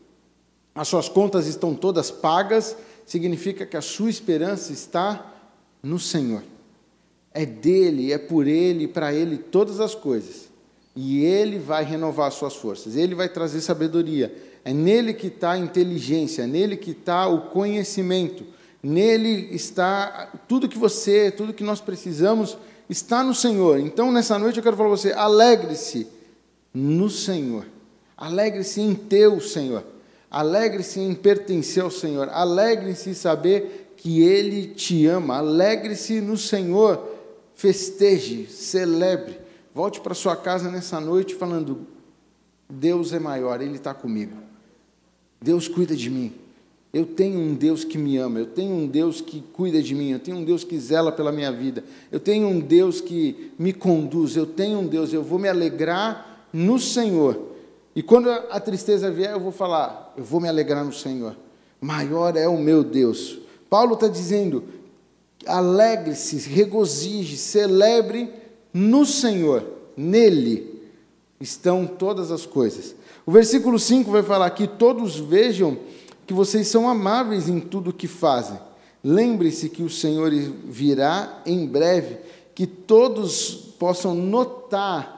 as 0.75 0.89
suas 0.89 1.09
contas 1.09 1.47
estão 1.47 1.75
todas 1.75 2.11
pagas, 2.11 2.77
significa 3.09 3.65
que 3.65 3.77
a 3.77 3.81
sua 3.81 4.11
esperança 4.11 4.71
está 4.71 5.35
no 5.83 5.99
Senhor. 5.99 6.43
É 7.33 7.47
dele, 7.47 8.13
é 8.13 8.19
por 8.19 8.47
ele, 8.47 8.87
para 8.87 9.15
ele 9.15 9.39
todas 9.39 9.81
as 9.81 9.95
coisas. 9.95 10.49
E 10.95 11.25
ele 11.25 11.59
vai 11.59 11.85
renovar 11.85 12.29
as 12.29 12.35
suas 12.35 12.55
forças, 12.55 12.97
ele 12.97 13.15
vai 13.15 13.29
trazer 13.29 13.61
sabedoria. 13.63 14.35
É 14.65 14.75
nele 14.75 15.15
que 15.15 15.29
está 15.29 15.53
a 15.53 15.59
inteligência, 15.59 16.43
é 16.43 16.47
nele 16.47 16.77
que 16.77 16.91
está 16.91 17.27
o 17.27 17.43
conhecimento, 17.43 18.45
nele 18.83 19.49
está 19.55 20.33
tudo 20.47 20.69
que 20.69 20.77
você, 20.77 21.31
tudo 21.31 21.55
que 21.55 21.65
nós 21.65 21.81
precisamos, 21.81 22.59
está 22.91 23.25
no 23.25 23.35
Senhor. 23.35 23.79
Então, 23.81 24.13
nessa 24.13 24.39
noite 24.39 24.59
eu 24.59 24.63
quero 24.63 24.77
falar 24.77 24.91
para 24.91 24.99
você: 24.99 25.13
alegre-se 25.13 26.07
no 26.75 27.09
Senhor. 27.09 27.65
Alegre-se 28.17 28.81
em 28.81 28.95
ter 28.95 29.29
o 29.29 29.41
Senhor. 29.41 29.85
Alegre-se 30.31 31.01
em 31.01 31.15
pertencer 31.15 31.83
ao 31.83 31.91
Senhor. 31.91 32.29
Alegre-se 32.29 33.11
em 33.11 33.15
saber 33.15 33.95
que 33.97 34.23
Ele 34.23 34.67
te 34.69 35.07
ama. 35.07 35.39
Alegre-se 35.39 36.21
no 36.21 36.37
Senhor. 36.37 37.17
Festeje, 37.55 38.47
celebre. 38.47 39.39
Volte 39.75 40.01
para 40.01 40.15
sua 40.15 40.37
casa 40.37 40.71
nessa 40.71 41.01
noite 41.01 41.35
falando: 41.35 41.87
Deus 42.69 43.13
é 43.13 43.19
maior, 43.19 43.61
Ele 43.61 43.77
está 43.77 43.95
comigo. 43.95 44.37
Deus 45.41 45.69
cuida 45.69 45.95
de 45.95 46.11
mim. 46.11 46.33
Eu 46.93 47.05
tenho 47.05 47.39
um 47.39 47.55
Deus 47.55 47.85
que 47.85 47.99
me 47.99 48.17
ama, 48.17 48.39
eu 48.39 48.47
tenho 48.47 48.75
um 48.75 48.87
Deus 48.87 49.21
que 49.21 49.43
cuida 49.53 49.83
de 49.83 49.95
mim, 49.95 50.11
eu 50.11 50.19
tenho 50.19 50.39
um 50.39 50.45
Deus 50.45 50.65
que 50.65 50.79
zela 50.79 51.13
pela 51.13 51.31
minha 51.31 51.53
vida, 51.53 51.85
eu 52.11 52.19
tenho 52.19 52.49
um 52.49 52.59
Deus 52.59 53.01
que 53.01 53.53
me 53.59 53.75
conduz, 53.75 54.37
eu 54.37 54.47
tenho 54.47 54.79
um 54.79 54.87
Deus, 54.87 55.13
eu 55.13 55.23
vou 55.23 55.39
me 55.39 55.49
alegrar 55.49 56.47
no 56.51 56.79
Senhor. 56.79 57.48
E 57.99 58.03
quando 58.05 58.31
a 58.31 58.61
tristeza 58.61 59.11
vier, 59.11 59.33
eu 59.33 59.41
vou 59.41 59.51
falar, 59.51 60.15
eu 60.17 60.23
vou 60.23 60.41
me 60.41 60.49
alegrar 60.49 60.85
no 60.85 60.93
Senhor. 60.93 61.35
Maior 61.81 62.37
é 62.37 62.47
o 62.47 62.57
meu 62.57 62.85
Deus. 62.85 63.41
Paulo 63.69 63.95
está 63.95 64.07
dizendo, 64.07 64.63
alegre-se, 65.45 66.49
regozije, 66.49 67.37
celebre 67.37 68.33
no 68.73 69.05
Senhor, 69.05 69.65
nele 69.97 70.81
estão 71.41 71.89
todas 71.89 72.31
as 72.31 72.47
coisas. 72.47 72.95
O 73.27 73.33
versículo 73.33 73.81
5 73.81 74.09
vai 74.13 74.23
falar 74.23 74.49
que 74.51 74.69
todos 74.69 75.19
vejam 75.19 75.77
que 76.25 76.33
vocês 76.33 76.69
são 76.69 76.89
amáveis 76.89 77.49
em 77.49 77.59
tudo 77.59 77.91
o 77.91 77.93
que 77.93 78.07
fazem. 78.07 78.61
Lembre-se 79.03 79.69
que 79.69 79.83
o 79.83 79.91
Senhor 79.91 80.31
virá 80.31 81.43
em 81.45 81.67
breve, 81.67 82.19
que 82.55 82.65
todos 82.65 83.75
possam 83.77 84.15
notar 84.15 85.18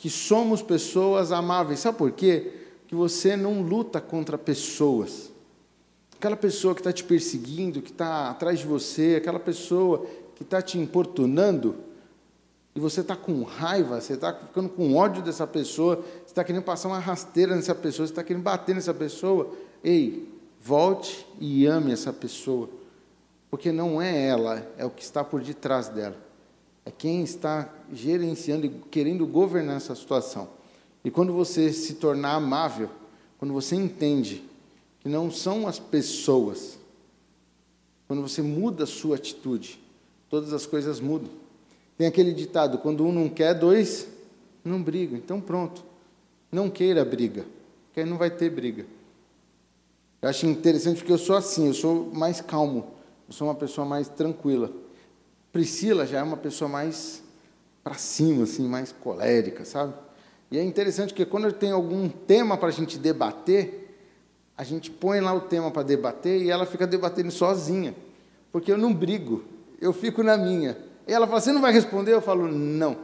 que 0.00 0.08
somos 0.08 0.62
pessoas 0.62 1.30
amáveis. 1.30 1.80
Sabe 1.80 1.98
por 1.98 2.10
quê? 2.10 2.52
Que 2.88 2.94
você 2.94 3.36
não 3.36 3.60
luta 3.60 4.00
contra 4.00 4.38
pessoas. 4.38 5.30
Aquela 6.16 6.38
pessoa 6.38 6.74
que 6.74 6.80
está 6.80 6.90
te 6.90 7.04
perseguindo, 7.04 7.82
que 7.82 7.90
está 7.90 8.30
atrás 8.30 8.60
de 8.60 8.66
você, 8.66 9.16
aquela 9.18 9.38
pessoa 9.38 10.06
que 10.34 10.42
está 10.42 10.62
te 10.62 10.78
importunando, 10.78 11.76
e 12.74 12.80
você 12.80 13.02
está 13.02 13.14
com 13.14 13.42
raiva, 13.42 14.00
você 14.00 14.14
está 14.14 14.32
ficando 14.32 14.70
com 14.70 14.96
ódio 14.96 15.22
dessa 15.22 15.46
pessoa, 15.46 15.96
você 15.96 16.28
está 16.28 16.42
querendo 16.42 16.62
passar 16.62 16.88
uma 16.88 16.98
rasteira 16.98 17.54
nessa 17.54 17.74
pessoa, 17.74 18.06
você 18.06 18.12
está 18.12 18.24
querendo 18.24 18.42
bater 18.42 18.74
nessa 18.74 18.94
pessoa, 18.94 19.52
Ei, 19.84 20.32
volte 20.62 21.26
e 21.38 21.66
ame 21.66 21.92
essa 21.92 22.10
pessoa, 22.10 22.70
porque 23.50 23.70
não 23.70 24.00
é 24.00 24.28
ela, 24.28 24.66
é 24.78 24.84
o 24.86 24.90
que 24.90 25.02
está 25.02 25.22
por 25.22 25.42
detrás 25.42 25.88
dela. 25.88 26.29
É 26.84 26.90
quem 26.90 27.22
está 27.22 27.72
gerenciando 27.92 28.66
e 28.66 28.70
querendo 28.90 29.26
governar 29.26 29.76
essa 29.76 29.94
situação. 29.94 30.48
E 31.04 31.10
quando 31.10 31.32
você 31.32 31.72
se 31.72 31.94
tornar 31.94 32.34
amável, 32.34 32.90
quando 33.38 33.52
você 33.54 33.74
entende 33.74 34.42
que 35.00 35.08
não 35.08 35.30
são 35.30 35.66
as 35.66 35.78
pessoas, 35.78 36.78
quando 38.06 38.22
você 38.22 38.42
muda 38.42 38.84
a 38.84 38.86
sua 38.86 39.16
atitude, 39.16 39.80
todas 40.28 40.52
as 40.52 40.66
coisas 40.66 41.00
mudam. 41.00 41.30
Tem 41.96 42.06
aquele 42.06 42.32
ditado: 42.32 42.78
quando 42.78 43.04
um 43.04 43.12
não 43.12 43.28
quer, 43.28 43.54
dois 43.54 44.08
não 44.64 44.82
brigam. 44.82 45.16
Então, 45.16 45.40
pronto. 45.40 45.84
Não 46.50 46.68
queira 46.68 47.04
briga, 47.04 47.46
porque 47.86 48.00
aí 48.00 48.06
não 48.06 48.18
vai 48.18 48.30
ter 48.30 48.50
briga. 48.50 48.84
Eu 50.20 50.28
acho 50.28 50.46
interessante 50.46 50.98
porque 50.98 51.12
eu 51.12 51.18
sou 51.18 51.36
assim, 51.36 51.68
eu 51.68 51.74
sou 51.74 52.10
mais 52.12 52.40
calmo, 52.40 52.88
eu 53.28 53.32
sou 53.32 53.46
uma 53.46 53.54
pessoa 53.54 53.86
mais 53.86 54.08
tranquila. 54.08 54.70
Priscila 55.52 56.06
já 56.06 56.18
é 56.18 56.22
uma 56.22 56.36
pessoa 56.36 56.68
mais 56.68 57.22
para 57.82 57.94
cima, 57.94 58.44
assim, 58.44 58.68
mais 58.68 58.92
colérica, 58.92 59.64
sabe? 59.64 59.94
E 60.50 60.58
é 60.58 60.62
interessante 60.62 61.14
que 61.14 61.24
quando 61.24 61.52
tem 61.52 61.72
algum 61.72 62.08
tema 62.08 62.56
para 62.56 62.68
a 62.68 62.72
gente 62.72 62.98
debater, 62.98 63.88
a 64.56 64.64
gente 64.64 64.90
põe 64.90 65.20
lá 65.20 65.32
o 65.32 65.40
tema 65.40 65.70
para 65.70 65.82
debater 65.82 66.42
e 66.42 66.50
ela 66.50 66.66
fica 66.66 66.86
debatendo 66.86 67.30
sozinha, 67.30 67.94
porque 68.52 68.70
eu 68.70 68.76
não 68.76 68.92
brigo, 68.92 69.42
eu 69.80 69.92
fico 69.92 70.22
na 70.22 70.36
minha. 70.36 70.76
E 71.06 71.12
ela 71.12 71.26
fala: 71.26 71.40
Você 71.40 71.52
não 71.52 71.60
vai 71.60 71.72
responder? 71.72 72.12
Eu 72.12 72.20
falo: 72.20 72.46
Não. 72.46 72.96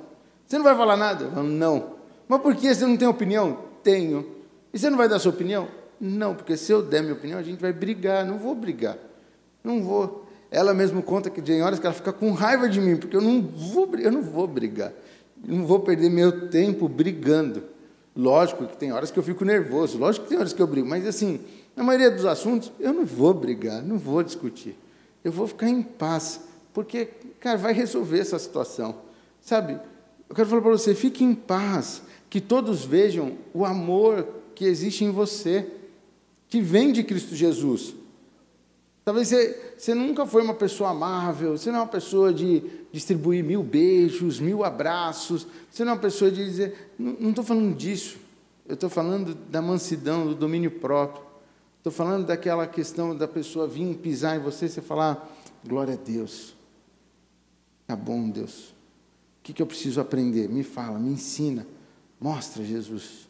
Você 0.47 0.59
não 0.59 0.65
vai 0.65 0.76
falar 0.76 0.97
nada? 0.97 1.25
Eu 1.25 1.33
falo: 1.33 1.49
Não. 1.49 1.97
Mas 2.29 2.41
por 2.43 2.55
que 2.55 2.75
você 2.75 2.87
não 2.87 2.97
tem 2.97 3.09
opinião? 3.09 3.59
Tenho. 3.83 4.37
E 4.73 4.79
você 4.79 4.91
não 4.91 4.99
vai 4.99 5.09
dar 5.09 5.19
sua 5.19 5.33
opinião? 5.33 5.69
Não, 6.00 6.35
porque 6.35 6.57
se 6.57 6.71
eu 6.71 6.83
der 6.83 7.03
minha 7.03 7.15
opinião, 7.15 7.38
a 7.38 7.43
gente 7.43 7.61
vai 7.61 7.73
brigar. 7.73 8.25
Não 8.25 8.38
vou 8.38 8.55
brigar. 8.55 8.99
Não 9.65 9.83
vou. 9.83 10.25
Ela 10.50 10.73
mesmo 10.73 11.03
conta 11.03 11.29
que 11.29 11.43
tem 11.43 11.62
horas 11.62 11.79
que 11.79 11.87
ela 11.87 11.95
fica 11.95 12.12
com 12.12 12.33
raiva 12.33 12.69
de 12.69 12.81
mim, 12.81 12.97
porque 12.97 13.17
eu 13.17 13.21
não 13.21 13.43
vou, 13.43 13.88
eu 13.97 14.12
não 14.12 14.23
vou 14.23 14.47
brigar. 14.47 14.93
Não 15.45 15.67
vou 15.67 15.81
perder 15.81 16.11
meu 16.11 16.49
tempo 16.49 16.88
brigando. 16.88 17.62
Lógico 18.17 18.67
que 18.67 18.76
tem 18.76 18.93
horas 18.93 19.11
que 19.11 19.19
eu 19.19 19.23
fico 19.23 19.45
nervoso, 19.45 19.99
lógico 19.99 20.25
que 20.25 20.31
tem 20.31 20.38
horas 20.38 20.53
que 20.53 20.62
eu 20.62 20.67
brigo, 20.67 20.88
mas 20.88 21.07
assim, 21.07 21.41
na 21.76 21.85
maioria 21.85 22.11
dos 22.11 22.25
assuntos, 22.25 22.73
eu 22.81 22.93
não 22.95 23.05
vou 23.05 23.35
brigar, 23.35 23.83
não 23.83 23.99
vou 23.99 24.23
discutir. 24.23 24.75
Eu 25.23 25.31
vou 25.31 25.47
ficar 25.47 25.69
em 25.69 25.83
paz, 25.83 26.41
porque, 26.73 27.11
cara, 27.38 27.59
vai 27.59 27.75
resolver 27.75 28.19
essa 28.19 28.38
situação. 28.38 28.97
Sabe? 29.43 29.79
Eu 30.29 30.35
quero 30.35 30.49
falar 30.49 30.62
para 30.62 30.71
você, 30.71 30.95
fique 30.95 31.23
em 31.23 31.35
paz, 31.35 32.03
que 32.31 32.41
todos 32.41 32.85
vejam 32.85 33.37
o 33.53 33.65
amor 33.67 34.26
que 34.55 34.65
existe 34.65 35.05
em 35.05 35.11
você 35.11 35.67
que 36.49 36.61
vem 36.61 36.93
de 36.93 37.03
Cristo 37.03 37.35
Jesus. 37.35 37.95
Talvez 39.07 39.29
você, 39.29 39.75
você 39.79 39.95
nunca 39.95 40.27
foi 40.27 40.43
uma 40.43 40.53
pessoa 40.53 40.91
amável, 40.91 41.57
você 41.57 41.71
não 41.71 41.79
é 41.79 41.83
uma 41.83 41.89
pessoa 41.89 42.35
de 42.35 42.61
distribuir 42.91 43.45
mil 43.45 43.63
beijos, 43.63 44.41
mil 44.41 44.65
abraços, 44.65 45.47
você 45.71 45.85
não 45.85 45.93
é 45.93 45.95
uma 45.95 46.01
pessoa 46.01 46.29
de 46.29 46.45
dizer. 46.45 46.93
Não 46.99 47.31
estou 47.31 47.45
falando 47.45 47.73
disso. 47.77 48.19
Eu 48.67 48.75
estou 48.75 48.91
falando 48.91 49.33
da 49.33 49.63
mansidão, 49.63 50.27
do 50.27 50.35
domínio 50.35 50.73
próprio. 50.73 51.23
Estou 51.79 51.93
falando 51.93 52.27
daquela 52.27 52.67
questão 52.67 53.17
da 53.17 53.29
pessoa 53.29 53.69
vir 53.69 53.97
pisar 53.99 54.39
em 54.39 54.41
você 54.41 54.67
e 54.67 54.71
você 54.71 54.83
falar: 54.83 55.25
glória 55.65 55.95
a 55.95 55.97
Deus. 55.97 56.57
Tá 57.87 57.95
bom, 57.95 58.29
Deus. 58.29 58.71
O 58.71 59.45
que, 59.45 59.53
que 59.53 59.63
eu 59.63 59.69
preciso 59.69 60.01
aprender? 60.01 60.49
Me 60.49 60.65
fala, 60.65 60.99
me 60.99 61.11
ensina. 61.11 61.65
Mostra, 62.21 62.65
Jesus. 62.65 63.29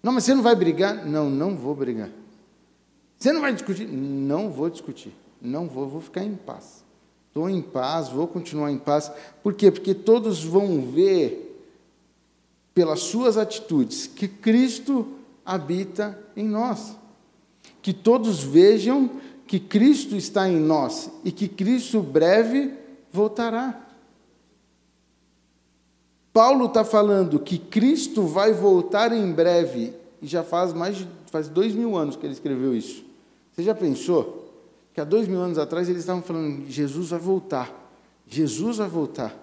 Não, 0.00 0.12
mas 0.12 0.22
você 0.22 0.36
não 0.36 0.42
vai 0.44 0.54
brigar? 0.54 1.04
Não, 1.04 1.28
não 1.28 1.56
vou 1.56 1.74
brigar. 1.74 2.10
Você 3.20 3.34
não 3.34 3.42
vai 3.42 3.52
discutir? 3.52 3.86
Não 3.86 4.48
vou 4.48 4.70
discutir. 4.70 5.12
Não 5.42 5.68
vou, 5.68 5.86
vou 5.86 6.00
ficar 6.00 6.24
em 6.24 6.34
paz. 6.34 6.82
Estou 7.28 7.50
em 7.50 7.60
paz, 7.60 8.08
vou 8.08 8.26
continuar 8.26 8.72
em 8.72 8.78
paz. 8.78 9.12
Por 9.42 9.52
quê? 9.52 9.70
Porque 9.70 9.94
todos 9.94 10.42
vão 10.42 10.80
ver, 10.80 11.62
pelas 12.72 13.00
suas 13.00 13.36
atitudes, 13.36 14.06
que 14.06 14.26
Cristo 14.26 15.06
habita 15.44 16.18
em 16.34 16.48
nós. 16.48 16.96
Que 17.82 17.92
todos 17.92 18.42
vejam 18.42 19.10
que 19.46 19.60
Cristo 19.60 20.16
está 20.16 20.48
em 20.48 20.58
nós 20.58 21.10
e 21.22 21.30
que 21.30 21.46
Cristo 21.46 22.00
breve 22.00 22.72
voltará. 23.12 23.86
Paulo 26.32 26.66
está 26.66 26.84
falando 26.84 27.38
que 27.38 27.58
Cristo 27.58 28.22
vai 28.22 28.52
voltar 28.54 29.12
em 29.12 29.30
breve, 29.30 29.92
e 30.22 30.26
já 30.26 30.42
faz 30.42 30.72
mais 30.72 30.96
de 30.96 31.08
faz 31.30 31.48
dois 31.48 31.74
mil 31.74 31.96
anos 31.96 32.16
que 32.16 32.24
ele 32.24 32.32
escreveu 32.32 32.74
isso. 32.74 33.09
Você 33.52 33.62
já 33.62 33.74
pensou 33.74 34.52
que 34.92 35.00
há 35.00 35.04
dois 35.04 35.28
mil 35.28 35.40
anos 35.40 35.58
atrás 35.58 35.88
eles 35.88 36.02
estavam 36.02 36.22
falando 36.22 36.66
Jesus 36.68 37.10
vai 37.10 37.18
voltar, 37.18 37.92
Jesus 38.26 38.78
vai 38.78 38.88
voltar. 38.88 39.36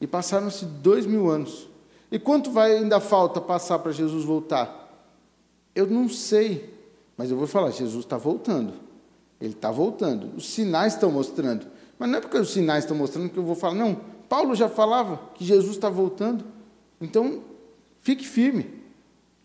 E 0.00 0.06
passaram-se 0.06 0.64
dois 0.64 1.06
mil 1.06 1.30
anos. 1.30 1.68
E 2.10 2.18
quanto 2.18 2.50
vai 2.50 2.76
ainda 2.76 3.00
falta 3.00 3.40
passar 3.40 3.78
para 3.78 3.92
Jesus 3.92 4.24
voltar? 4.24 4.82
Eu 5.74 5.86
não 5.86 6.08
sei, 6.08 6.72
mas 7.16 7.30
eu 7.30 7.36
vou 7.36 7.46
falar: 7.46 7.70
Jesus 7.70 8.04
está 8.04 8.16
voltando. 8.16 8.74
Ele 9.40 9.52
está 9.52 9.70
voltando. 9.70 10.36
Os 10.36 10.48
sinais 10.48 10.94
estão 10.94 11.10
mostrando. 11.10 11.66
Mas 11.98 12.08
não 12.08 12.18
é 12.18 12.20
porque 12.20 12.38
os 12.38 12.52
sinais 12.52 12.84
estão 12.84 12.96
mostrando 12.96 13.30
que 13.30 13.38
eu 13.38 13.42
vou 13.42 13.54
falar, 13.54 13.74
não. 13.74 14.00
Paulo 14.28 14.54
já 14.54 14.68
falava 14.68 15.20
que 15.34 15.44
Jesus 15.44 15.72
está 15.76 15.88
voltando. 15.88 16.44
Então, 17.00 17.42
fique 17.98 18.26
firme. 18.26 18.82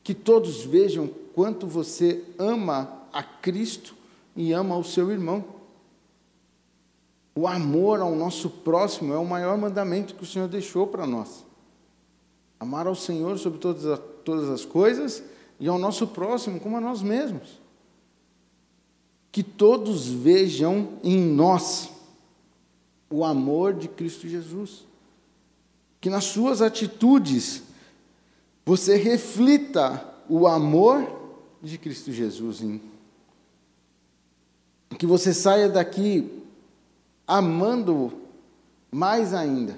Que 0.03 0.13
todos 0.13 0.63
vejam 0.63 1.09
quanto 1.33 1.67
você 1.67 2.23
ama 2.37 2.98
a 3.11 3.23
Cristo 3.23 3.95
e 4.35 4.51
ama 4.51 4.77
o 4.77 4.83
seu 4.83 5.11
irmão. 5.11 5.43
O 7.35 7.47
amor 7.47 8.01
ao 8.01 8.15
nosso 8.15 8.49
próximo 8.49 9.13
é 9.13 9.17
o 9.17 9.25
maior 9.25 9.57
mandamento 9.57 10.15
que 10.15 10.23
o 10.23 10.27
Senhor 10.27 10.47
deixou 10.47 10.87
para 10.87 11.05
nós. 11.05 11.45
Amar 12.59 12.87
ao 12.87 12.95
Senhor 12.95 13.37
sobre 13.37 13.59
todas 13.59 13.85
as, 13.85 13.99
todas 14.25 14.49
as 14.49 14.65
coisas 14.65 15.23
e 15.59 15.67
ao 15.67 15.79
nosso 15.79 16.07
próximo 16.07 16.59
como 16.59 16.77
a 16.77 16.81
nós 16.81 17.01
mesmos. 17.01 17.61
Que 19.31 19.43
todos 19.43 20.07
vejam 20.07 20.99
em 21.03 21.17
nós 21.17 21.89
o 23.09 23.23
amor 23.23 23.73
de 23.73 23.87
Cristo 23.87 24.27
Jesus. 24.27 24.85
Que 26.01 26.09
nas 26.09 26.25
suas 26.25 26.61
atitudes 26.61 27.63
você 28.65 28.97
reflita 28.97 30.05
o 30.27 30.47
amor 30.47 31.07
de 31.61 31.77
Cristo 31.77 32.11
Jesus 32.11 32.61
em 32.61 32.81
que 34.95 35.05
você 35.05 35.33
saia 35.33 35.69
daqui 35.69 36.43
amando 37.27 38.11
mais 38.91 39.33
ainda. 39.33 39.77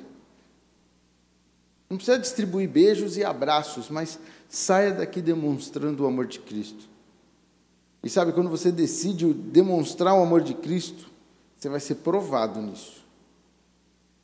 Não 1.90 1.98
precisa 1.98 2.18
distribuir 2.18 2.70
beijos 2.70 3.18
e 3.18 3.24
abraços, 3.24 3.90
mas 3.90 4.18
saia 4.48 4.94
daqui 4.94 5.22
demonstrando 5.22 6.04
o 6.04 6.08
amor 6.08 6.26
de 6.26 6.40
Cristo. 6.40 6.90
E 8.04 8.10
sabe, 8.10 8.32
quando 8.32 8.50
você 8.50 8.72
decide 8.72 9.34
demonstrar 9.34 10.16
o 10.16 10.24
amor 10.24 10.42
de 10.42 10.54
Cristo, 10.54 11.10
você 11.58 11.70
vai 11.70 11.80
ser 11.80 11.96
provado 11.96 12.62
nisso. 12.62 13.06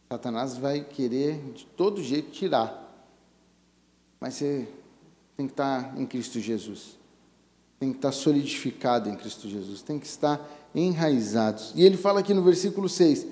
Satanás 0.10 0.58
vai 0.58 0.82
querer 0.82 1.40
de 1.54 1.66
todo 1.66 2.02
jeito 2.02 2.32
tirar. 2.32 2.84
Mas 4.20 4.36
você 4.36 4.68
tem 5.36 5.46
que 5.46 5.54
estar 5.54 6.00
em 6.00 6.06
Cristo 6.06 6.40
Jesus. 6.40 6.97
Tem 7.80 7.92
que 7.92 7.98
estar 7.98 8.12
solidificado 8.12 9.10
em 9.10 9.16
Cristo 9.16 9.48
Jesus. 9.48 9.82
Tem 9.82 10.00
que 10.00 10.08
estar 10.08 10.42
enraizados. 10.74 11.74
E 11.76 11.84
ele 11.84 11.98
fala 11.98 12.20
aqui 12.20 12.34
no 12.34 12.42
versículo 12.42 12.90
6: 12.90 13.28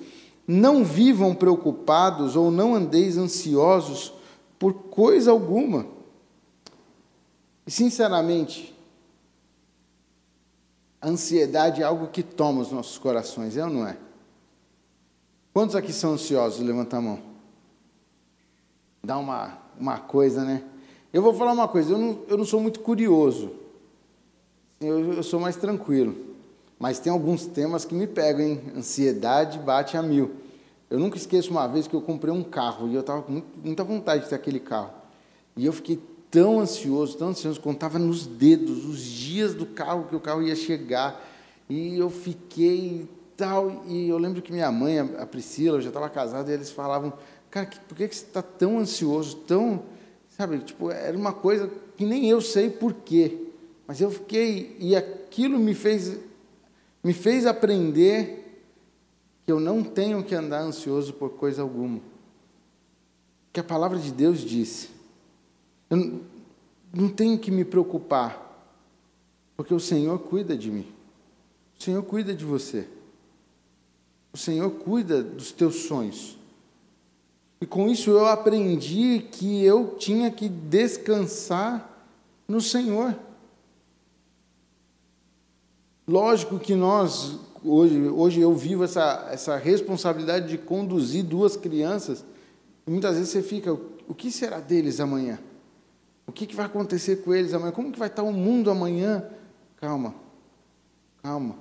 Não 0.46 0.84
vivam 0.84 1.34
preocupados 1.34 2.36
ou 2.36 2.50
não 2.50 2.74
andeis 2.74 3.16
ansiosos 3.16 4.12
por 4.58 4.72
coisa 4.74 5.30
alguma. 5.30 5.86
E, 7.66 7.70
sinceramente, 7.70 8.74
a 11.00 11.08
ansiedade 11.08 11.82
é 11.82 11.84
algo 11.84 12.08
que 12.08 12.22
toma 12.22 12.60
os 12.62 12.70
nossos 12.70 12.98
corações, 12.98 13.56
é 13.56 13.64
ou 13.64 13.70
não 13.70 13.86
é? 13.86 13.96
Quantos 15.52 15.74
aqui 15.74 15.92
são 15.92 16.12
ansiosos? 16.12 16.60
Levanta 16.60 16.98
a 16.98 17.00
mão. 17.00 17.20
Dá 19.02 19.18
uma, 19.18 19.58
uma 19.78 19.98
coisa, 19.98 20.44
né? 20.44 20.62
Eu 21.12 21.22
vou 21.22 21.32
falar 21.32 21.52
uma 21.52 21.66
coisa, 21.66 21.92
eu 21.92 21.98
não, 21.98 22.22
eu 22.28 22.36
não 22.36 22.44
sou 22.44 22.60
muito 22.60 22.80
curioso. 22.80 23.65
Eu, 24.80 25.14
eu 25.14 25.22
sou 25.22 25.40
mais 25.40 25.56
tranquilo. 25.56 26.14
Mas 26.78 26.98
tem 26.98 27.10
alguns 27.10 27.46
temas 27.46 27.84
que 27.84 27.94
me 27.94 28.06
pegam, 28.06 28.44
hein? 28.44 28.62
Ansiedade 28.76 29.58
bate 29.58 29.96
a 29.96 30.02
mil. 30.02 30.32
Eu 30.90 30.98
nunca 30.98 31.16
esqueço 31.16 31.50
uma 31.50 31.66
vez 31.66 31.88
que 31.88 31.94
eu 31.94 32.02
comprei 32.02 32.32
um 32.32 32.42
carro 32.42 32.88
e 32.88 32.94
eu 32.94 33.00
estava 33.00 33.22
com 33.22 33.42
muita 33.64 33.82
vontade 33.82 34.24
de 34.24 34.28
ter 34.28 34.34
aquele 34.34 34.60
carro. 34.60 34.92
E 35.56 35.64
eu 35.64 35.72
fiquei 35.72 35.98
tão 36.30 36.60
ansioso, 36.60 37.16
tão 37.16 37.28
ansioso, 37.28 37.60
contava 37.60 37.98
nos 37.98 38.26
dedos 38.26 38.84
os 38.84 39.02
dias 39.02 39.54
do 39.54 39.64
carro 39.64 40.04
que 40.04 40.14
o 40.14 40.20
carro 40.20 40.42
ia 40.42 40.54
chegar. 40.54 41.24
E 41.68 41.98
eu 41.98 42.10
fiquei 42.10 43.08
tal. 43.36 43.84
E 43.86 44.08
eu 44.08 44.18
lembro 44.18 44.42
que 44.42 44.52
minha 44.52 44.70
mãe, 44.70 44.98
a 44.98 45.26
Priscila, 45.26 45.78
eu 45.78 45.82
já 45.82 45.88
estava 45.88 46.10
casado, 46.10 46.50
e 46.50 46.52
eles 46.52 46.70
falavam: 46.70 47.12
Cara, 47.50 47.68
por 47.88 47.96
que, 47.96 48.06
que 48.06 48.14
você 48.14 48.24
está 48.24 48.42
tão 48.42 48.78
ansioso, 48.78 49.36
tão. 49.38 49.82
Sabe, 50.28 50.58
tipo, 50.58 50.90
era 50.90 51.16
uma 51.16 51.32
coisa 51.32 51.70
que 51.96 52.04
nem 52.04 52.28
eu 52.28 52.42
sei 52.42 52.68
por 52.68 52.92
quê. 52.92 53.45
Mas 53.86 54.00
eu 54.00 54.10
fiquei. 54.10 54.76
E 54.78 54.96
aquilo 54.96 55.58
me 55.58 55.74
fez, 55.74 56.18
me 57.02 57.12
fez 57.12 57.46
aprender 57.46 58.64
que 59.44 59.52
eu 59.52 59.60
não 59.60 59.82
tenho 59.82 60.24
que 60.24 60.34
andar 60.34 60.60
ansioso 60.60 61.12
por 61.12 61.30
coisa 61.30 61.62
alguma. 61.62 62.00
Que 63.52 63.60
a 63.60 63.64
palavra 63.64 63.98
de 63.98 64.10
Deus 64.10 64.40
disse. 64.40 64.90
Eu 65.88 66.20
não 66.92 67.08
tenho 67.08 67.38
que 67.38 67.50
me 67.50 67.64
preocupar, 67.64 68.74
porque 69.56 69.72
o 69.72 69.78
Senhor 69.78 70.18
cuida 70.18 70.56
de 70.56 70.70
mim. 70.70 70.86
O 71.78 71.82
Senhor 71.82 72.02
cuida 72.02 72.34
de 72.34 72.44
você. 72.44 72.88
O 74.32 74.36
Senhor 74.36 74.70
cuida 74.70 75.22
dos 75.22 75.52
teus 75.52 75.76
sonhos. 75.86 76.36
E 77.60 77.66
com 77.66 77.88
isso 77.88 78.10
eu 78.10 78.26
aprendi 78.26 79.26
que 79.30 79.64
eu 79.64 79.96
tinha 79.96 80.30
que 80.30 80.48
descansar 80.48 82.06
no 82.46 82.60
Senhor. 82.60 83.16
Lógico 86.06 86.58
que 86.58 86.74
nós, 86.74 87.38
hoje, 87.64 88.00
hoje 88.08 88.40
eu 88.40 88.54
vivo 88.54 88.84
essa, 88.84 89.28
essa 89.30 89.56
responsabilidade 89.56 90.48
de 90.48 90.56
conduzir 90.56 91.24
duas 91.24 91.56
crianças, 91.56 92.24
e 92.86 92.90
muitas 92.90 93.16
vezes 93.16 93.30
você 93.30 93.42
fica, 93.42 93.72
o 93.72 94.14
que 94.14 94.30
será 94.30 94.60
deles 94.60 95.00
amanhã? 95.00 95.40
O 96.26 96.32
que, 96.32 96.46
que 96.46 96.54
vai 96.54 96.66
acontecer 96.66 97.16
com 97.22 97.34
eles 97.34 97.52
amanhã? 97.54 97.72
Como 97.72 97.90
que 97.90 97.98
vai 97.98 98.08
estar 98.08 98.22
o 98.22 98.32
mundo 98.32 98.70
amanhã? 98.70 99.24
Calma, 99.76 100.14
calma. 101.22 101.56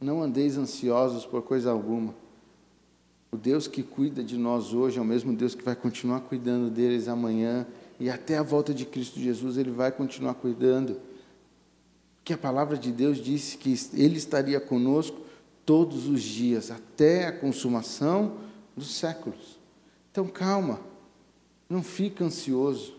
Não 0.00 0.22
andeis 0.22 0.56
ansiosos 0.56 1.26
por 1.26 1.42
coisa 1.42 1.70
alguma. 1.70 2.14
O 3.32 3.36
Deus 3.36 3.68
que 3.68 3.82
cuida 3.82 4.24
de 4.24 4.36
nós 4.36 4.72
hoje 4.72 4.98
é 4.98 5.02
o 5.02 5.04
mesmo 5.04 5.34
Deus 5.34 5.54
que 5.54 5.62
vai 5.62 5.76
continuar 5.76 6.20
cuidando 6.20 6.70
deles 6.70 7.06
amanhã 7.06 7.66
e 7.98 8.10
até 8.10 8.38
a 8.38 8.42
volta 8.42 8.74
de 8.74 8.84
Cristo 8.84 9.20
Jesus 9.20 9.56
ele 9.56 9.70
vai 9.70 9.92
continuar 9.92 10.34
cuidando. 10.34 11.00
Que 12.30 12.34
a 12.34 12.38
palavra 12.38 12.78
de 12.78 12.92
Deus 12.92 13.18
disse 13.18 13.58
que 13.58 13.74
ele 13.92 14.16
estaria 14.16 14.60
conosco 14.60 15.18
todos 15.66 16.06
os 16.06 16.22
dias 16.22 16.70
até 16.70 17.26
a 17.26 17.32
consumação 17.32 18.36
dos 18.76 18.94
séculos. 18.94 19.58
Então 20.12 20.28
calma. 20.28 20.78
Não 21.68 21.82
fica 21.82 22.24
ansioso. 22.24 22.94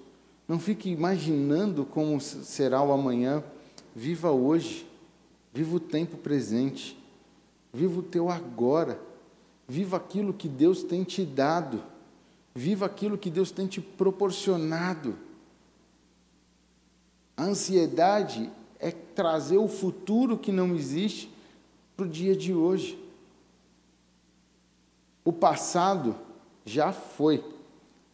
Não 0.50 0.60
fique 0.60 0.90
imaginando 0.90 1.86
como 1.86 2.20
será 2.20 2.84
o 2.84 2.92
amanhã. 2.92 3.42
Viva 3.96 4.32
hoje. 4.32 4.86
Viva 5.54 5.78
o 5.78 5.80
tempo 5.80 6.18
presente. 6.18 7.02
Viva 7.74 8.02
o 8.02 8.04
teu 8.04 8.30
agora. 8.30 9.00
Viva 9.66 9.96
aquilo 9.96 10.34
que 10.34 10.50
Deus 10.50 10.84
tem 10.84 11.06
te 11.06 11.24
dado. 11.24 11.82
Viva 12.54 12.86
aquilo 12.86 13.18
que 13.18 13.30
Deus 13.30 13.50
tem 13.50 13.66
te 13.66 13.80
proporcionado. 13.80 15.16
A 17.38 17.46
ansiedade 17.46 18.52
é 18.82 18.90
trazer 18.90 19.58
o 19.58 19.68
futuro 19.68 20.38
que 20.38 20.52
não 20.52 20.76
existe 20.76 21.32
para 21.96 22.06
o 22.06 22.10
dia 22.10 22.36
de 22.36 22.52
hoje. 22.52 23.00
O 25.24 25.32
passado 25.32 26.16
já 26.66 26.92
foi. 26.92 27.44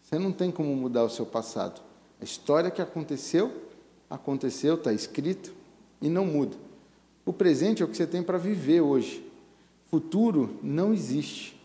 Você 0.03 0.19
não 0.19 0.31
tem 0.31 0.51
como 0.51 0.75
mudar 0.75 1.05
o 1.05 1.09
seu 1.09 1.25
passado. 1.25 1.81
A 2.19 2.23
história 2.23 2.69
que 2.69 2.81
aconteceu, 2.81 3.63
aconteceu, 4.09 4.75
está 4.75 4.91
escrito 4.91 5.53
e 6.01 6.09
não 6.09 6.25
muda. 6.25 6.57
O 7.25 7.31
presente 7.31 7.81
é 7.81 7.85
o 7.85 7.87
que 7.87 7.95
você 7.95 8.05
tem 8.05 8.21
para 8.21 8.37
viver 8.37 8.81
hoje. 8.81 9.25
Futuro 9.85 10.57
não 10.61 10.93
existe. 10.93 11.57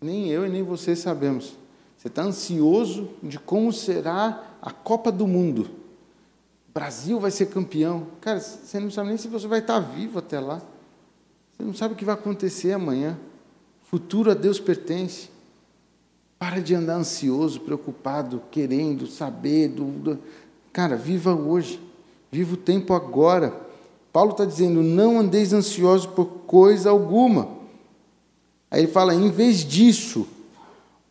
Nem 0.00 0.28
eu 0.28 0.44
e 0.44 0.48
nem 0.48 0.64
você 0.64 0.96
sabemos. 0.96 1.56
Você 1.96 2.08
está 2.08 2.22
ansioso 2.22 3.08
de 3.22 3.38
como 3.38 3.72
será 3.72 4.56
a 4.60 4.72
Copa 4.72 5.12
do 5.12 5.26
Mundo. 5.28 5.70
Brasil 6.76 7.18
vai 7.18 7.30
ser 7.30 7.46
campeão. 7.46 8.06
Cara, 8.20 8.38
você 8.38 8.78
não 8.78 8.90
sabe 8.90 9.08
nem 9.08 9.16
se 9.16 9.28
você 9.28 9.46
vai 9.46 9.60
estar 9.60 9.80
vivo 9.80 10.18
até 10.18 10.38
lá. 10.38 10.60
Você 11.56 11.64
não 11.64 11.72
sabe 11.72 11.94
o 11.94 11.96
que 11.96 12.04
vai 12.04 12.14
acontecer 12.14 12.72
amanhã. 12.72 13.18
Futuro 13.84 14.30
a 14.30 14.34
Deus 14.34 14.60
pertence. 14.60 15.30
Para 16.38 16.60
de 16.60 16.74
andar 16.74 16.96
ansioso, 16.96 17.60
preocupado, 17.60 18.42
querendo 18.50 19.06
saber. 19.06 19.68
Do... 19.68 20.18
Cara, 20.70 20.96
viva 20.96 21.34
hoje. 21.34 21.80
Viva 22.30 22.52
o 22.52 22.58
tempo 22.58 22.92
agora. 22.92 23.58
Paulo 24.12 24.32
está 24.32 24.44
dizendo: 24.44 24.82
não 24.82 25.18
andeis 25.18 25.54
ansiosos 25.54 26.04
por 26.04 26.26
coisa 26.46 26.90
alguma. 26.90 27.48
Aí 28.70 28.82
ele 28.82 28.92
fala: 28.92 29.14
em 29.14 29.30
vez 29.30 29.64
disso, 29.64 30.26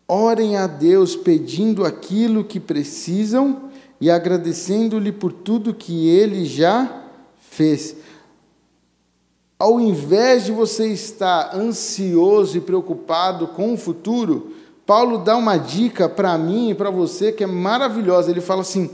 orem 0.08 0.58
a 0.58 0.68
Deus 0.68 1.16
pedindo 1.16 1.84
aquilo 1.84 2.44
que 2.44 2.60
precisam 2.60 3.72
e 4.06 4.12
agradecendo-lhe 4.12 5.12
por 5.12 5.34
tudo 5.34 5.74
que 5.74 6.08
ele 6.08 6.46
já 6.46 7.06
fez. 7.50 7.96
Ao 9.58 9.82
invés 9.82 10.46
de 10.46 10.52
você 10.52 10.90
estar 10.90 11.56
ansioso 11.56 12.56
e 12.56 12.62
preocupado 12.62 13.48
com 13.48 13.74
o 13.74 13.78
futuro, 13.78 14.54
Paulo 14.86 15.18
dá 15.18 15.36
uma 15.36 15.58
dica 15.58 16.08
para 16.08 16.38
mim 16.38 16.70
e 16.70 16.76
para 16.76 16.92
você 16.92 17.32
que 17.32 17.44
é 17.44 17.48
maravilhosa. 17.48 18.30
Ele 18.30 18.42
fala 18.42 18.62
assim: 18.62 18.92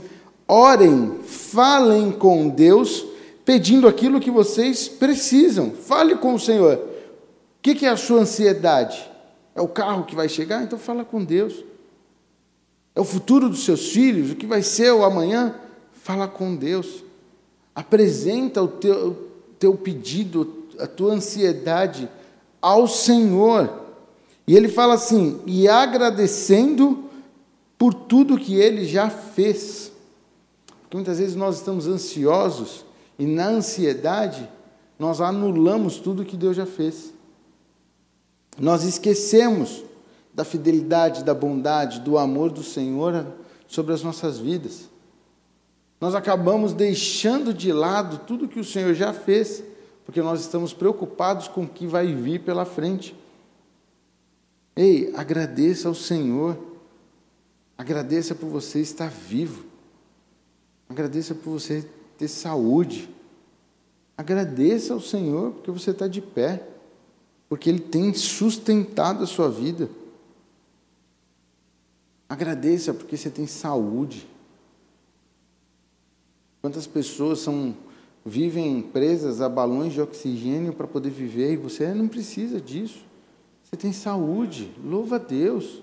orem, 0.48 1.18
falem 1.26 2.10
com 2.10 2.48
Deus, 2.48 3.04
pedindo 3.44 3.86
aquilo 3.86 4.18
que 4.18 4.30
vocês 4.30 4.88
precisam. 4.88 5.72
Fale 5.72 6.16
com 6.16 6.32
o 6.32 6.40
Senhor. 6.40 6.76
O 6.76 7.60
que 7.60 7.84
é 7.84 7.90
a 7.90 7.98
sua 7.98 8.20
ansiedade? 8.20 9.10
É 9.54 9.60
o 9.60 9.68
carro 9.68 10.04
que 10.04 10.16
vai 10.16 10.30
chegar? 10.30 10.62
Então 10.62 10.78
fala 10.78 11.04
com 11.04 11.22
Deus. 11.22 11.62
É 12.94 13.00
o 13.00 13.04
futuro 13.04 13.48
dos 13.48 13.64
seus 13.64 13.88
filhos? 13.88 14.30
O 14.30 14.36
que 14.36 14.46
vai 14.46 14.62
ser 14.62 14.92
o 14.92 15.04
amanhã? 15.04 15.54
Fala 16.02 16.28
com 16.28 16.54
Deus. 16.54 17.02
Apresenta 17.74 18.62
o 18.62 18.68
teu, 18.68 19.30
teu 19.58 19.74
pedido, 19.74 20.66
a 20.78 20.86
tua 20.86 21.14
ansiedade 21.14 22.08
ao 22.60 22.86
Senhor. 22.86 23.72
E 24.46 24.56
ele 24.56 24.68
fala 24.68 24.94
assim: 24.94 25.40
e 25.46 25.68
agradecendo 25.68 27.04
por 27.78 27.94
tudo 27.94 28.38
que 28.38 28.54
ele 28.54 28.84
já 28.84 29.08
fez. 29.08 29.90
Porque 30.82 30.96
muitas 30.96 31.18
vezes 31.18 31.34
nós 31.34 31.56
estamos 31.56 31.86
ansiosos 31.86 32.84
e 33.18 33.26
na 33.26 33.48
ansiedade 33.48 34.48
nós 34.98 35.20
anulamos 35.20 35.96
tudo 35.96 36.24
que 36.24 36.36
Deus 36.36 36.56
já 36.56 36.66
fez. 36.66 37.12
Nós 38.58 38.84
esquecemos 38.84 39.82
da 40.34 40.44
fidelidade, 40.44 41.24
da 41.24 41.34
bondade, 41.34 42.00
do 42.00 42.16
amor 42.16 42.50
do 42.50 42.62
Senhor 42.62 43.26
sobre 43.66 43.92
as 43.92 44.02
nossas 44.02 44.38
vidas. 44.38 44.88
Nós 46.00 46.14
acabamos 46.14 46.72
deixando 46.72 47.54
de 47.54 47.72
lado 47.72 48.26
tudo 48.26 48.48
que 48.48 48.58
o 48.58 48.64
Senhor 48.64 48.94
já 48.94 49.12
fez, 49.12 49.62
porque 50.04 50.20
nós 50.20 50.40
estamos 50.40 50.72
preocupados 50.72 51.46
com 51.46 51.62
o 51.62 51.68
que 51.68 51.86
vai 51.86 52.12
vir 52.12 52.40
pela 52.40 52.64
frente. 52.64 53.14
Ei, 54.74 55.12
agradeça 55.14 55.86
ao 55.88 55.94
Senhor. 55.94 56.58
Agradeça 57.76 58.34
por 58.34 58.48
você 58.48 58.80
estar 58.80 59.10
vivo. 59.10 59.64
Agradeça 60.88 61.34
por 61.34 61.52
você 61.52 61.86
ter 62.18 62.28
saúde. 62.28 63.08
Agradeça 64.16 64.94
ao 64.94 65.00
Senhor 65.00 65.52
porque 65.52 65.70
você 65.70 65.90
está 65.90 66.06
de 66.06 66.20
pé, 66.20 66.62
porque 67.48 67.68
Ele 67.68 67.80
tem 67.80 68.12
sustentado 68.12 69.24
a 69.24 69.26
sua 69.26 69.48
vida. 69.50 69.88
Agradeça 72.32 72.94
porque 72.94 73.14
você 73.14 73.28
tem 73.28 73.46
saúde. 73.46 74.26
Quantas 76.62 76.86
pessoas 76.86 77.40
são 77.40 77.76
vivem 78.24 78.80
presas 78.80 79.42
a 79.42 79.50
balões 79.50 79.92
de 79.92 80.00
oxigênio 80.00 80.72
para 80.72 80.86
poder 80.86 81.10
viver 81.10 81.52
e 81.52 81.56
você 81.58 81.92
não 81.92 82.08
precisa 82.08 82.58
disso. 82.58 83.04
Você 83.62 83.76
tem 83.76 83.92
saúde. 83.92 84.72
Louva 84.82 85.16
a 85.16 85.18
Deus. 85.18 85.82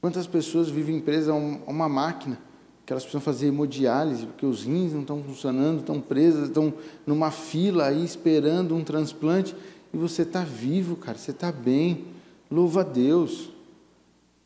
Quantas 0.00 0.26
pessoas 0.26 0.68
vivem 0.68 0.98
presas 1.00 1.28
a 1.28 1.34
uma 1.34 1.88
máquina 1.88 2.40
que 2.84 2.92
elas 2.92 3.04
precisam 3.04 3.20
fazer 3.20 3.46
hemodiálise 3.46 4.26
porque 4.26 4.44
os 4.44 4.64
rins 4.64 4.92
não 4.92 5.02
estão 5.02 5.22
funcionando, 5.22 5.78
estão 5.78 6.00
presas, 6.00 6.48
estão 6.48 6.74
numa 7.06 7.30
fila 7.30 7.86
aí 7.86 8.04
esperando 8.04 8.74
um 8.74 8.82
transplante 8.82 9.54
e 9.92 9.96
você 9.96 10.22
está 10.22 10.42
vivo, 10.42 10.96
cara, 10.96 11.16
você 11.16 11.30
está 11.30 11.52
bem. 11.52 12.12
Louva 12.50 12.80
a 12.80 12.84
Deus. 12.84 13.50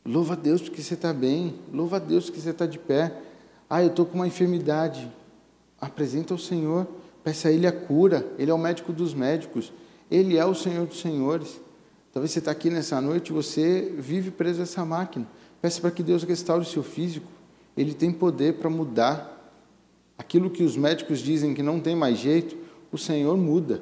Louva 0.05 0.33
a 0.33 0.35
Deus 0.35 0.61
porque 0.61 0.81
você 0.81 0.93
está 0.93 1.13
bem. 1.13 1.55
Louva 1.73 1.97
a 1.97 1.99
Deus 1.99 2.25
porque 2.25 2.39
você 2.39 2.49
está 2.49 2.65
de 2.65 2.79
pé. 2.79 3.13
Ah, 3.69 3.83
eu 3.83 3.89
estou 3.89 4.05
com 4.05 4.15
uma 4.15 4.27
enfermidade. 4.27 5.11
Apresenta 5.79 6.33
ao 6.33 6.37
Senhor. 6.37 6.87
Peça 7.23 7.49
a 7.49 7.51
Ele 7.51 7.67
a 7.67 7.71
cura. 7.71 8.25
Ele 8.37 8.49
é 8.49 8.53
o 8.53 8.57
médico 8.57 8.91
dos 8.91 9.13
médicos. 9.13 9.71
Ele 10.09 10.37
é 10.37 10.45
o 10.45 10.55
Senhor 10.55 10.87
dos 10.87 10.99
senhores. 10.99 11.59
Talvez 12.11 12.31
você 12.31 12.39
está 12.39 12.51
aqui 12.51 12.69
nessa 12.69 12.99
noite 12.99 13.31
você 13.31 13.93
vive 13.97 14.31
preso 14.31 14.61
a 14.61 14.63
essa 14.63 14.83
máquina. 14.83 15.27
Peça 15.61 15.79
para 15.79 15.91
que 15.91 16.01
Deus 16.01 16.23
restaure 16.23 16.63
o 16.63 16.67
seu 16.67 16.81
físico. 16.81 17.27
Ele 17.77 17.93
tem 17.93 18.11
poder 18.11 18.55
para 18.55 18.69
mudar. 18.69 19.37
Aquilo 20.17 20.49
que 20.49 20.63
os 20.63 20.75
médicos 20.75 21.19
dizem 21.19 21.53
que 21.53 21.63
não 21.63 21.79
tem 21.79 21.95
mais 21.95 22.17
jeito, 22.17 22.57
o 22.91 22.97
Senhor 22.97 23.37
muda. 23.37 23.81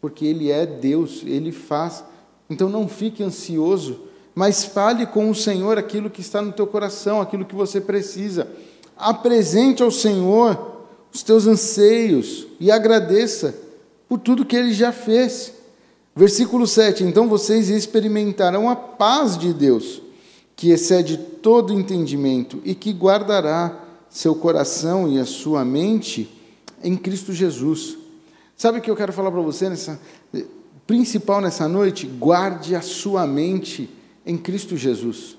Porque 0.00 0.26
Ele 0.26 0.50
é 0.50 0.66
Deus, 0.66 1.22
Ele 1.24 1.52
faz. 1.52 2.04
Então 2.48 2.68
não 2.68 2.88
fique 2.88 3.22
ansioso, 3.22 4.00
mas 4.34 4.64
fale 4.64 5.06
com 5.06 5.30
o 5.30 5.34
Senhor 5.34 5.78
aquilo 5.78 6.10
que 6.10 6.20
está 6.20 6.42
no 6.42 6.52
teu 6.52 6.66
coração, 6.66 7.20
aquilo 7.20 7.44
que 7.44 7.54
você 7.54 7.80
precisa. 7.80 8.48
Apresente 8.96 9.82
ao 9.82 9.90
Senhor 9.90 10.72
os 11.12 11.22
teus 11.22 11.46
anseios 11.46 12.46
e 12.58 12.70
agradeça 12.70 13.54
por 14.08 14.18
tudo 14.18 14.44
que 14.44 14.56
Ele 14.56 14.72
já 14.72 14.92
fez. 14.92 15.52
Versículo 16.14 16.66
7: 16.66 17.04
Então 17.04 17.28
vocês 17.28 17.68
experimentarão 17.68 18.68
a 18.68 18.76
paz 18.76 19.38
de 19.38 19.52
Deus 19.52 20.02
que 20.56 20.70
excede 20.70 21.16
todo 21.16 21.72
entendimento 21.72 22.60
e 22.64 22.74
que 22.74 22.92
guardará 22.92 23.80
seu 24.08 24.34
coração 24.34 25.08
e 25.08 25.18
a 25.18 25.24
sua 25.24 25.64
mente 25.64 26.30
em 26.82 26.96
Cristo 26.96 27.32
Jesus. 27.32 27.96
Sabe 28.56 28.78
o 28.78 28.80
que 28.80 28.90
eu 28.90 28.94
quero 28.94 29.12
falar 29.12 29.32
para 29.32 29.40
você 29.40 29.68
nessa 29.68 30.00
principal 30.86 31.40
nessa 31.40 31.68
noite? 31.68 32.06
Guarde 32.06 32.74
a 32.74 32.82
sua 32.82 33.26
mente 33.26 33.88
em 34.24 34.36
Cristo 34.36 34.76
Jesus. 34.76 35.36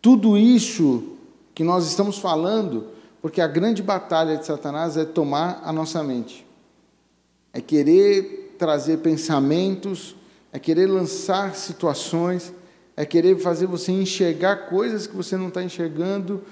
Tudo 0.00 0.36
isso 0.36 1.16
que 1.54 1.64
nós 1.64 1.86
estamos 1.86 2.18
falando, 2.18 2.86
porque 3.20 3.40
a 3.40 3.48
grande 3.48 3.82
batalha 3.82 4.36
de 4.36 4.46
Satanás 4.46 4.96
é 4.96 5.04
tomar 5.04 5.60
a 5.64 5.72
nossa 5.72 6.02
mente. 6.02 6.46
É 7.52 7.60
querer 7.60 8.54
trazer 8.58 8.98
pensamentos, 8.98 10.14
é 10.52 10.58
querer 10.58 10.86
lançar 10.86 11.54
situações, 11.54 12.52
é 12.96 13.04
querer 13.04 13.38
fazer 13.38 13.66
você 13.66 13.92
enxergar 13.92 14.68
coisas 14.68 15.06
que 15.06 15.16
você 15.16 15.36
não 15.36 15.48
está 15.48 15.62
enxergando 15.62 16.42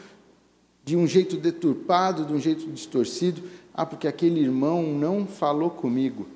de 0.84 0.96
um 0.96 1.06
jeito 1.06 1.36
deturpado, 1.36 2.24
de 2.24 2.32
um 2.32 2.38
jeito 2.38 2.70
distorcido. 2.70 3.42
Ah, 3.74 3.84
porque 3.84 4.06
aquele 4.06 4.40
irmão 4.40 4.82
não 4.82 5.26
falou 5.26 5.70
comigo, 5.70 6.26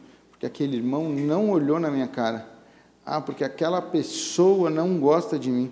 porque 0.40 0.46
aquele 0.46 0.78
irmão 0.78 1.10
não 1.10 1.50
olhou 1.50 1.78
na 1.78 1.90
minha 1.90 2.08
cara. 2.08 2.48
Ah, 3.04 3.20
porque 3.20 3.44
aquela 3.44 3.82
pessoa 3.82 4.70
não 4.70 4.98
gosta 4.98 5.38
de 5.38 5.50
mim. 5.50 5.70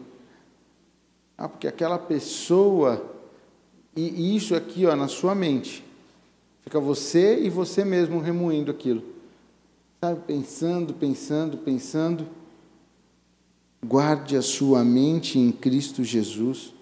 Ah, 1.38 1.48
porque 1.48 1.66
aquela 1.66 1.98
pessoa. 1.98 3.02
E 3.96 4.37
isso 4.37 4.54
aqui, 4.54 4.85
ó, 4.85 4.94
na 4.94 5.09
sua 5.09 5.35
mente. 5.35 5.83
Fica 6.61 6.78
você 6.78 7.40
e 7.40 7.48
você 7.48 7.83
mesmo 7.83 8.20
remoendo 8.20 8.70
aquilo. 8.70 9.02
Sabe, 10.02 10.20
pensando, 10.26 10.92
pensando, 10.92 11.57
pensando. 11.57 12.26
Guarde 13.83 14.37
a 14.37 14.42
sua 14.42 14.85
mente 14.85 15.38
em 15.38 15.50
Cristo 15.50 16.04
Jesus. 16.04 16.74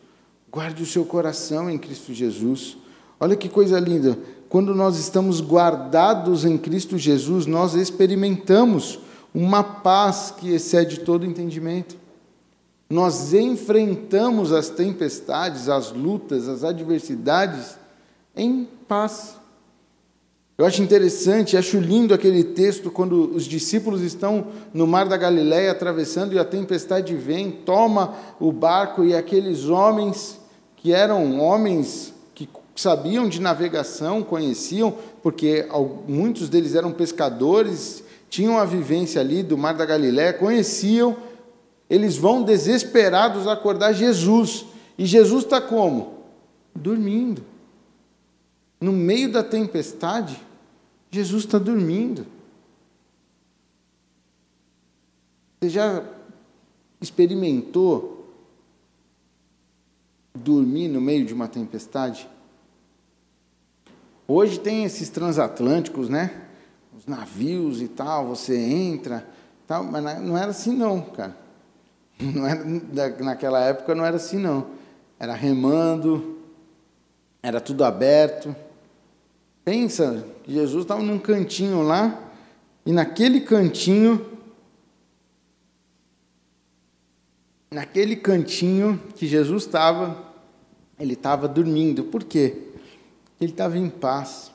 Guarde 0.50 0.82
o 0.82 0.86
seu 0.86 1.04
coração 1.04 1.70
em 1.70 1.78
Cristo 1.78 2.12
Jesus. 2.12 2.78
Olha 3.20 3.36
que 3.36 3.48
coisa 3.48 3.78
linda. 3.78 4.18
Quando 4.48 4.74
nós 4.74 4.96
estamos 4.98 5.40
guardados 5.40 6.44
em 6.44 6.56
Cristo 6.56 6.96
Jesus, 6.96 7.46
nós 7.46 7.74
experimentamos 7.74 9.00
uma 9.34 9.62
paz 9.62 10.32
que 10.36 10.54
excede 10.54 11.00
todo 11.00 11.26
entendimento. 11.26 11.96
Nós 12.88 13.34
enfrentamos 13.34 14.52
as 14.52 14.68
tempestades, 14.68 15.68
as 15.68 15.90
lutas, 15.90 16.48
as 16.48 16.62
adversidades 16.62 17.76
em 18.36 18.68
paz. 18.86 19.36
Eu 20.56 20.64
acho 20.64 20.82
interessante, 20.82 21.56
acho 21.56 21.78
lindo 21.78 22.14
aquele 22.14 22.42
texto 22.42 22.90
quando 22.90 23.34
os 23.34 23.44
discípulos 23.44 24.00
estão 24.00 24.46
no 24.72 24.86
mar 24.86 25.06
da 25.06 25.16
Galiléia 25.16 25.72
atravessando 25.72 26.32
e 26.32 26.38
a 26.38 26.44
tempestade 26.44 27.14
vem, 27.14 27.50
toma 27.50 28.14
o 28.40 28.50
barco 28.50 29.04
e 29.04 29.14
aqueles 29.14 29.66
homens 29.66 30.40
que 30.76 30.94
eram 30.94 31.38
homens 31.40 32.14
sabiam 32.76 33.28
de 33.28 33.40
navegação, 33.40 34.22
conheciam, 34.22 34.96
porque 35.22 35.66
muitos 36.06 36.48
deles 36.48 36.74
eram 36.74 36.92
pescadores, 36.92 38.04
tinham 38.28 38.58
a 38.58 38.64
vivência 38.64 39.20
ali 39.20 39.42
do 39.42 39.56
mar 39.56 39.74
da 39.74 39.86
Galiléia, 39.86 40.32
conheciam, 40.32 41.16
eles 41.88 42.16
vão 42.16 42.42
desesperados 42.42 43.48
acordar 43.48 43.92
Jesus. 43.92 44.66
E 44.98 45.06
Jesus 45.06 45.44
está 45.44 45.60
como? 45.60 46.24
Dormindo. 46.74 47.42
No 48.80 48.92
meio 48.92 49.32
da 49.32 49.42
tempestade, 49.42 50.38
Jesus 51.10 51.44
está 51.44 51.58
dormindo. 51.58 52.26
Você 55.60 55.70
já 55.70 56.04
experimentou 57.00 58.26
dormir 60.34 60.88
no 60.88 61.00
meio 61.00 61.24
de 61.24 61.32
uma 61.32 61.48
tempestade? 61.48 62.28
Hoje 64.28 64.58
tem 64.58 64.84
esses 64.84 65.08
transatlânticos, 65.08 66.08
né? 66.08 66.42
Os 66.96 67.06
navios 67.06 67.80
e 67.80 67.88
tal, 67.88 68.26
você 68.26 68.58
entra, 68.58 69.26
tal, 69.66 69.84
mas 69.84 70.02
não 70.20 70.36
era 70.36 70.50
assim 70.50 70.74
não, 70.74 71.00
cara. 71.00 71.36
Não 72.18 72.46
era, 72.46 72.64
naquela 73.22 73.60
época 73.60 73.94
não 73.94 74.02
era 74.02 74.16
assim 74.16 74.38
não. 74.38 74.68
Era 75.20 75.34
remando, 75.34 76.38
era 77.42 77.60
tudo 77.60 77.84
aberto. 77.84 78.56
Pensa 79.62 80.24
Jesus 80.48 80.84
estava 80.84 81.02
num 81.02 81.18
cantinho 81.18 81.82
lá, 81.82 82.30
e 82.84 82.92
naquele 82.92 83.40
cantinho, 83.40 84.24
naquele 87.70 88.14
cantinho 88.14 88.98
que 89.16 89.26
Jesus 89.26 89.64
estava, 89.64 90.24
ele 90.98 91.14
estava 91.14 91.48
dormindo. 91.48 92.04
Por 92.04 92.22
quê? 92.22 92.65
Ele 93.40 93.52
estava 93.52 93.78
em 93.78 93.88
paz. 93.88 94.50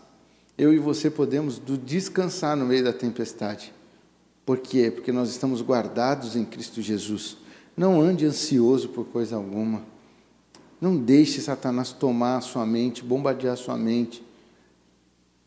Eu 0.58 0.74
e 0.74 0.80
você 0.80 1.10
podemos 1.10 1.62
descansar 1.84 2.56
no 2.56 2.66
meio 2.66 2.84
da 2.84 2.94
tempestade. 2.94 3.74
Por 4.46 4.58
quê? 4.58 4.92
Porque 4.92 5.12
nós 5.12 5.30
estamos 5.30 5.62
guardados 5.62 6.36
em 6.36 6.44
Cristo 6.44 6.82
Jesus. 6.82 7.38
Não 7.76 8.02
ande 8.02 8.26
ansioso 8.26 8.90
por 8.90 9.06
coisa 9.06 9.36
alguma. 9.36 9.84
Não 10.80 10.98
deixe 10.98 11.42
Satanás 11.42 11.92
tomar 11.92 12.38
a 12.38 12.42
sua 12.42 12.66
mente, 12.66 13.04
bombardear 13.04 13.54
a 13.54 13.58
sua 13.58 13.78
mente 13.78 14.24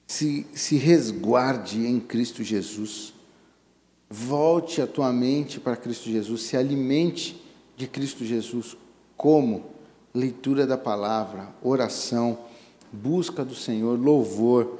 se, 0.07 0.47
se 0.55 0.77
resguarde 0.77 1.87
em 1.87 1.99
Cristo 1.99 2.42
Jesus. 2.42 3.12
Volte 4.09 4.81
a 4.81 4.87
tua 4.87 5.12
mente 5.12 5.59
para 5.59 5.77
Cristo 5.77 6.09
Jesus, 6.09 6.42
se 6.42 6.57
alimente 6.57 7.42
de 7.77 7.87
Cristo 7.87 8.25
Jesus. 8.25 8.77
Como? 9.16 9.64
Leitura 10.12 10.66
da 10.66 10.79
palavra, 10.79 11.49
oração, 11.62 12.38
busca 12.94 13.44
do 13.44 13.54
Senhor, 13.54 13.98
louvor, 13.98 14.78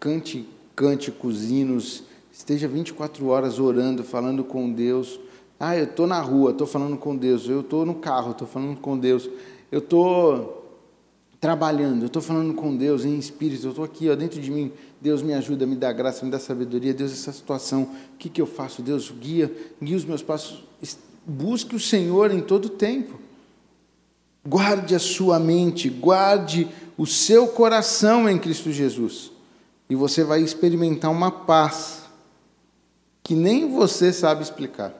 cante 0.00 0.46
cânticos, 0.76 1.50
hinos, 1.50 2.02
esteja 2.30 2.68
24 2.68 3.26
horas 3.28 3.58
orando, 3.58 4.04
falando 4.04 4.44
com 4.44 4.70
Deus. 4.70 5.18
Ah, 5.58 5.74
eu 5.74 5.84
estou 5.84 6.06
na 6.06 6.20
rua, 6.20 6.50
estou 6.50 6.66
falando 6.66 6.98
com 6.98 7.16
Deus. 7.16 7.48
Eu 7.48 7.60
estou 7.60 7.86
no 7.86 7.94
carro, 7.94 8.32
estou 8.32 8.46
falando 8.46 8.78
com 8.78 8.98
Deus. 8.98 9.28
Eu 9.72 9.78
estou 9.78 10.64
trabalhando, 11.40 12.02
eu 12.02 12.06
estou 12.08 12.20
falando 12.20 12.52
com 12.54 12.76
Deus 12.76 13.04
em 13.04 13.18
espírito, 13.18 13.66
eu 13.66 13.70
estou 13.70 13.84
aqui 13.84 14.08
ó, 14.08 14.16
dentro 14.16 14.40
de 14.40 14.50
mim, 14.50 14.72
Deus 15.00 15.22
me 15.22 15.34
ajuda, 15.34 15.66
me 15.66 15.76
dá 15.76 15.92
graça, 15.92 16.24
me 16.24 16.30
dá 16.30 16.38
sabedoria, 16.38 16.94
Deus, 16.94 17.12
essa 17.12 17.30
situação, 17.30 17.82
o 18.14 18.16
que, 18.18 18.30
que 18.30 18.40
eu 18.40 18.46
faço? 18.46 18.80
Deus, 18.80 19.10
guia, 19.10 19.54
guia 19.80 19.96
os 19.96 20.04
meus 20.04 20.22
passos, 20.22 20.64
busque 21.26 21.76
o 21.76 21.80
Senhor 21.80 22.32
em 22.32 22.40
todo 22.40 22.70
tempo, 22.70 23.18
Guarde 24.46 24.94
a 24.94 25.00
sua 25.00 25.40
mente, 25.40 25.88
guarde 25.88 26.68
o 26.96 27.06
seu 27.06 27.48
coração 27.48 28.28
em 28.28 28.38
Cristo 28.38 28.70
Jesus. 28.70 29.30
E 29.88 29.94
você 29.94 30.24
vai 30.24 30.42
experimentar 30.42 31.10
uma 31.10 31.30
paz 31.30 32.02
que 33.22 33.34
nem 33.34 33.72
você 33.72 34.12
sabe 34.12 34.42
explicar. 34.42 34.94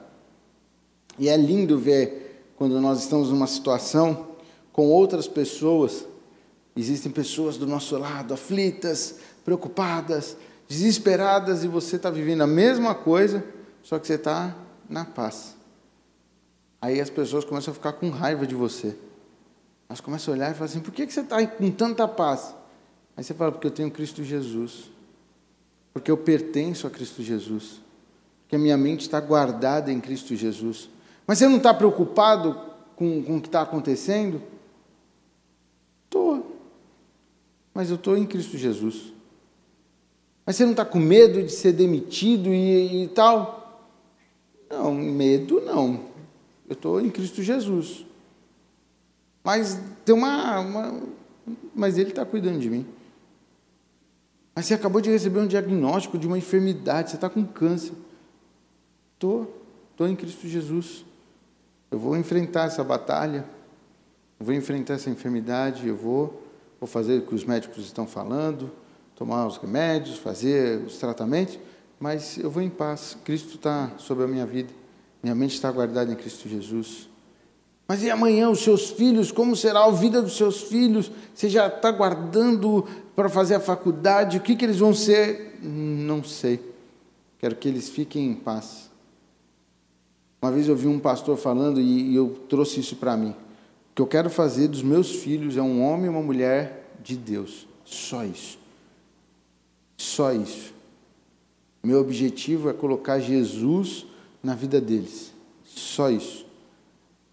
E 1.17 1.29
é 1.29 1.35
lindo 1.35 1.79
ver 1.79 2.51
quando 2.57 2.79
nós 2.79 2.99
estamos 2.99 3.29
numa 3.29 3.47
situação 3.47 4.27
com 4.71 4.87
outras 4.89 5.27
pessoas, 5.27 6.05
existem 6.75 7.11
pessoas 7.11 7.57
do 7.57 7.65
nosso 7.65 7.97
lado 7.97 8.33
aflitas, 8.33 9.15
preocupadas, 9.43 10.37
desesperadas, 10.67 11.63
e 11.63 11.67
você 11.67 11.95
está 11.95 12.09
vivendo 12.09 12.41
a 12.41 12.47
mesma 12.47 12.93
coisa, 12.93 13.43
só 13.81 13.97
que 13.97 14.05
você 14.05 14.15
está 14.15 14.55
na 14.89 15.05
paz. 15.05 15.55
Aí 16.81 17.01
as 17.01 17.09
pessoas 17.09 17.43
começam 17.43 17.71
a 17.71 17.75
ficar 17.75 17.93
com 17.93 18.09
raiva 18.09 18.45
de 18.45 18.53
você. 18.53 18.95
Elas 19.89 20.01
começam 20.01 20.33
a 20.33 20.37
olhar 20.37 20.51
e 20.51 20.53
falam 20.53 20.65
assim: 20.65 20.79
por 20.79 20.93
que 20.93 21.09
você 21.09 21.21
está 21.21 21.45
com 21.45 21.71
tanta 21.71 22.07
paz? 22.07 22.55
Aí 23.15 23.23
você 23.23 23.33
fala: 23.33 23.51
porque 23.51 23.67
eu 23.67 23.71
tenho 23.71 23.91
Cristo 23.91 24.23
Jesus. 24.23 24.91
Porque 25.93 26.11
eu 26.11 26.17
pertenço 26.17 26.85
a 26.85 26.89
Cristo 26.89 27.23
Jesus. 27.23 27.81
Porque 28.41 28.55
a 28.55 28.59
minha 28.59 28.77
mente 28.77 29.01
está 29.01 29.19
guardada 29.19 29.91
em 29.91 29.99
Cristo 29.99 30.35
Jesus. 30.35 30.89
Mas 31.25 31.39
você 31.39 31.47
não 31.47 31.57
está 31.57 31.73
preocupado 31.73 32.59
com, 32.95 33.23
com 33.23 33.37
o 33.37 33.41
que 33.41 33.47
está 33.47 33.61
acontecendo? 33.61 34.41
Estou. 36.05 36.57
Mas 37.73 37.89
eu 37.89 37.95
estou 37.95 38.17
em 38.17 38.25
Cristo 38.25 38.57
Jesus. 38.57 39.13
Mas 40.45 40.55
você 40.55 40.63
não 40.63 40.71
está 40.71 40.85
com 40.85 40.99
medo 40.99 41.43
de 41.43 41.51
ser 41.51 41.73
demitido 41.73 42.53
e, 42.53 43.03
e 43.03 43.07
tal? 43.09 43.91
Não, 44.69 44.93
medo 44.93 45.59
não. 45.61 46.05
Eu 46.69 46.73
estou 46.73 47.01
em 47.01 47.09
Cristo 47.09 47.43
Jesus. 47.43 48.06
Mas 49.47 49.79
tem 50.03 50.13
uma. 50.13 50.59
uma 50.59 51.01
mas 51.73 51.97
Ele 51.97 52.09
está 52.09 52.25
cuidando 52.25 52.59
de 52.59 52.69
mim. 52.69 52.85
Mas 54.53 54.65
você 54.65 54.73
acabou 54.73 54.99
de 54.99 55.09
receber 55.09 55.39
um 55.39 55.47
diagnóstico 55.47 56.17
de 56.17 56.27
uma 56.27 56.37
enfermidade, 56.37 57.11
você 57.11 57.15
está 57.15 57.29
com 57.29 57.45
câncer. 57.45 57.93
Estou, 59.13 59.65
estou 59.91 60.05
em 60.05 60.17
Cristo 60.17 60.49
Jesus. 60.49 61.05
Eu 61.89 61.97
vou 61.97 62.17
enfrentar 62.17 62.65
essa 62.65 62.83
batalha, 62.83 63.45
eu 64.37 64.45
vou 64.45 64.53
enfrentar 64.53 64.95
essa 64.95 65.09
enfermidade, 65.09 65.87
eu 65.87 65.95
vou, 65.95 66.43
vou 66.77 66.87
fazer 66.87 67.19
o 67.19 67.21
que 67.21 67.33
os 67.33 67.45
médicos 67.45 67.85
estão 67.85 68.05
falando, 68.05 68.69
tomar 69.15 69.47
os 69.47 69.55
remédios, 69.55 70.17
fazer 70.17 70.79
os 70.79 70.97
tratamentos, 70.97 71.57
mas 71.97 72.37
eu 72.37 72.51
vou 72.51 72.61
em 72.61 72.69
paz. 72.69 73.15
Cristo 73.23 73.55
está 73.55 73.93
sobre 73.97 74.25
a 74.25 74.27
minha 74.27 74.45
vida, 74.45 74.73
minha 75.23 75.33
mente 75.33 75.53
está 75.53 75.71
guardada 75.71 76.11
em 76.11 76.17
Cristo 76.17 76.49
Jesus. 76.49 77.07
Mas 77.87 78.03
e 78.03 78.09
amanhã 78.09 78.49
os 78.49 78.59
seus 78.59 78.89
filhos? 78.89 79.31
Como 79.31 79.55
será 79.55 79.85
a 79.85 79.91
vida 79.91 80.21
dos 80.21 80.35
seus 80.35 80.61
filhos? 80.63 81.09
Você 81.33 81.49
já 81.49 81.67
está 81.67 81.89
guardando 81.89 82.85
para 83.15 83.29
fazer 83.29 83.55
a 83.55 83.59
faculdade? 83.59 84.37
O 84.37 84.41
que, 84.41 84.55
que 84.55 84.65
eles 84.65 84.79
vão 84.79 84.93
ser? 84.93 85.57
Não 85.61 86.23
sei. 86.23 86.59
Quero 87.39 87.55
que 87.55 87.67
eles 87.67 87.87
fiquem 87.87 88.31
em 88.31 88.33
paz. 88.33 88.89
Uma 90.41 90.51
vez 90.51 90.67
eu 90.67 90.75
vi 90.75 90.87
um 90.87 90.99
pastor 90.99 91.37
falando 91.37 91.79
e 91.79 92.13
eu 92.13 92.37
trouxe 92.49 92.79
isso 92.79 92.97
para 92.97 93.15
mim. 93.15 93.29
O 93.29 93.95
que 93.95 94.01
eu 94.01 94.07
quero 94.07 94.29
fazer 94.29 94.67
dos 94.67 94.83
meus 94.83 95.15
filhos 95.15 95.55
é 95.55 95.61
um 95.61 95.81
homem 95.81 96.07
e 96.07 96.09
uma 96.09 96.21
mulher 96.21 96.91
de 97.01 97.15
Deus. 97.15 97.67
Só 97.85 98.25
isso. 98.25 98.59
Só 99.97 100.33
isso. 100.33 100.73
Meu 101.81 102.01
objetivo 102.01 102.69
é 102.69 102.73
colocar 102.73 103.19
Jesus 103.19 104.05
na 104.43 104.53
vida 104.53 104.81
deles. 104.81 105.31
Só 105.63 106.09
isso. 106.09 106.46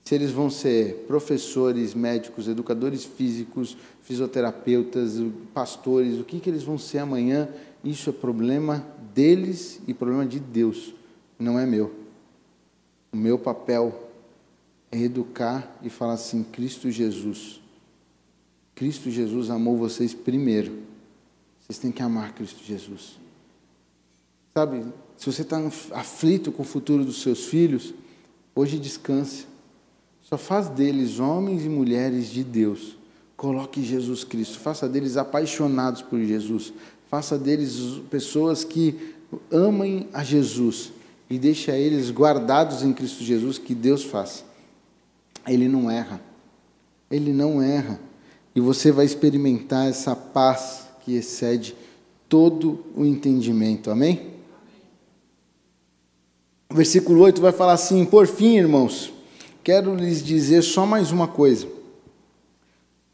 Se 0.05 0.15
eles 0.15 0.31
vão 0.31 0.51
ser 0.51 1.05
professores, 1.07 1.95
médicos, 1.95 2.47
educadores 2.47 3.05
físicos, 3.05 3.77
fisioterapeutas, 4.03 5.15
pastores, 5.55 6.21
o 6.21 6.25
que, 6.25 6.41
que 6.41 6.51
eles 6.51 6.63
vão 6.63 6.77
ser 6.77 6.99
amanhã, 6.99 7.49
isso 7.83 8.11
é 8.11 8.13
problema 8.13 8.87
deles 9.15 9.81
e 9.87 9.95
problema 9.95 10.27
de 10.27 10.39
Deus, 10.39 10.95
não 11.39 11.59
é 11.59 11.65
meu. 11.65 11.95
O 13.13 13.17
meu 13.17 13.39
papel 13.39 14.11
é 14.93 14.99
educar 14.99 15.79
e 15.83 15.89
falar 15.89 16.15
assim: 16.15 16.43
Cristo 16.45 16.91
Jesus. 16.91 17.61
Cristo 18.75 19.11
Jesus 19.11 19.49
amou 19.49 19.77
vocês 19.77 20.13
primeiro. 20.13 20.83
Vocês 21.61 21.79
têm 21.79 21.91
que 21.91 22.03
amar 22.03 22.35
Cristo 22.35 22.63
Jesus. 22.63 23.19
Sabe, 24.53 24.85
se 25.17 25.27
você 25.27 25.43
está 25.43 25.59
aflito 25.93 26.53
com 26.53 26.63
o 26.63 26.67
futuro 26.67 27.05
dos 27.05 27.23
seus 27.23 27.47
filhos, 27.47 27.95
hoje 28.55 28.79
descanse. 28.79 29.47
Só 30.25 30.39
faz 30.39 30.69
deles 30.69 31.21
homens 31.21 31.65
e 31.65 31.69
mulheres 31.69 32.29
de 32.29 32.43
Deus. 32.43 32.97
Coloque 33.37 33.83
Jesus 33.83 34.25
Cristo. 34.25 34.59
Faça 34.59 34.89
deles 34.89 35.17
apaixonados 35.17 36.01
por 36.01 36.19
Jesus. 36.21 36.73
Faça 37.11 37.39
deles 37.39 38.01
pessoas 38.11 38.65
que 38.65 39.15
amem 39.51 40.09
a 40.13 40.25
Jesus 40.25 40.93
e 41.29 41.39
deixa 41.39 41.77
eles 41.77 42.11
guardados 42.11 42.83
em 42.83 42.93
Cristo 42.93 43.23
Jesus, 43.23 43.59
que 43.59 43.75
Deus 43.75 44.03
faz. 44.03 44.45
Ele 45.47 45.69
não 45.69 45.91
erra. 45.91 46.21
Ele 47.11 47.33
não 47.33 47.63
erra. 47.63 48.01
E 48.55 48.61
você 48.61 48.91
vai 48.91 49.05
experimentar 49.05 49.89
essa 49.89 50.17
paz 50.17 50.87
que 51.05 51.15
excede 51.15 51.75
todo 52.29 52.85
o 52.97 53.05
entendimento. 53.05 53.91
Amém? 53.91 54.33
Versículo 56.73 57.21
8 57.21 57.41
vai 57.41 57.53
falar 57.53 57.75
assim: 57.75 58.05
Por 58.05 58.27
fim, 58.27 58.57
irmãos, 58.57 59.14
quero 59.65 59.95
lhes 59.95 60.23
dizer 60.23 60.63
só 60.63 60.85
mais 60.85 61.11
uma 61.11 61.27
coisa. 61.27 61.67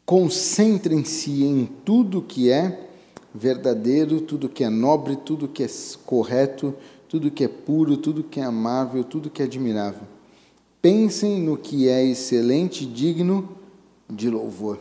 Concentrem-se 0.05 1.45
em 1.45 1.65
tudo 1.85 2.21
que 2.21 2.51
é 2.51 2.89
verdadeiro, 3.33 4.21
tudo 4.21 4.49
que 4.49 4.65
é 4.65 4.69
nobre, 4.69 5.15
tudo 5.15 5.47
que 5.47 5.63
é 5.63 5.69
correto, 6.05 6.75
tudo 7.09 7.31
que 7.31 7.45
é 7.45 7.49
puro, 7.49 7.97
tudo 7.97 8.25
que 8.25 8.41
é 8.41 8.43
amável, 8.43 9.05
tudo 9.05 9.31
que 9.31 9.41
é 9.41 9.45
admirável. 9.45 10.03
Pensem 10.83 11.41
no 11.41 11.57
que 11.57 11.89
é 11.89 12.05
excelente 12.05 12.85
digno 12.85 13.57
de 14.09 14.29
louvor. 14.29 14.81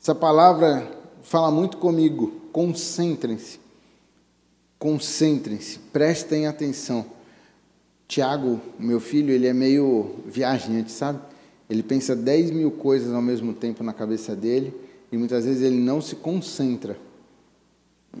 Essa 0.00 0.14
palavra 0.14 0.88
fala 1.22 1.50
muito 1.50 1.78
comigo. 1.78 2.32
Concentrem-se. 2.52 3.58
Concentrem-se, 4.78 5.80
prestem 5.92 6.46
atenção. 6.46 7.04
Tiago, 8.12 8.60
meu 8.78 9.00
filho, 9.00 9.32
ele 9.32 9.46
é 9.46 9.54
meio 9.54 10.16
viajante, 10.26 10.92
sabe? 10.92 11.18
Ele 11.68 11.82
pensa 11.82 12.14
10 12.14 12.50
mil 12.50 12.70
coisas 12.70 13.10
ao 13.10 13.22
mesmo 13.22 13.54
tempo 13.54 13.82
na 13.82 13.94
cabeça 13.94 14.36
dele 14.36 14.74
e 15.10 15.16
muitas 15.16 15.46
vezes 15.46 15.62
ele 15.62 15.78
não 15.78 15.98
se 15.98 16.16
concentra. 16.16 16.98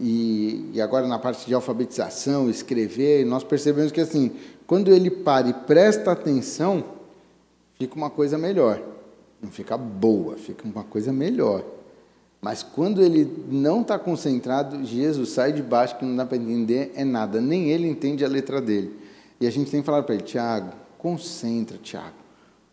E, 0.00 0.70
e, 0.72 0.80
agora 0.80 1.06
na 1.06 1.18
parte 1.18 1.46
de 1.46 1.52
alfabetização, 1.52 2.48
escrever, 2.48 3.26
nós 3.26 3.44
percebemos 3.44 3.92
que 3.92 4.00
assim, 4.00 4.30
quando 4.66 4.90
ele 4.90 5.10
para 5.10 5.50
e 5.50 5.52
presta 5.52 6.10
atenção, 6.10 6.82
fica 7.78 7.94
uma 7.94 8.08
coisa 8.08 8.38
melhor. 8.38 8.80
Não 9.42 9.50
fica 9.50 9.76
boa, 9.76 10.38
fica 10.38 10.66
uma 10.66 10.84
coisa 10.84 11.12
melhor. 11.12 11.62
Mas 12.40 12.62
quando 12.62 13.02
ele 13.02 13.30
não 13.50 13.82
está 13.82 13.98
concentrado, 13.98 14.86
Jesus 14.86 15.28
sai 15.28 15.52
de 15.52 15.62
baixo 15.62 15.98
que 15.98 16.04
não 16.06 16.16
dá 16.16 16.24
para 16.24 16.38
entender 16.38 16.92
é 16.94 17.04
nada. 17.04 17.42
Nem 17.42 17.68
ele 17.68 17.86
entende 17.86 18.24
a 18.24 18.28
letra 18.28 18.58
dele. 18.58 19.01
E 19.42 19.46
a 19.46 19.50
gente 19.50 19.70
tem 19.70 19.82
falar 19.82 20.02
para 20.04 20.14
ele, 20.14 20.24
Tiago, 20.24 20.72
concentra, 20.96 21.76
Tiago. 21.76 22.22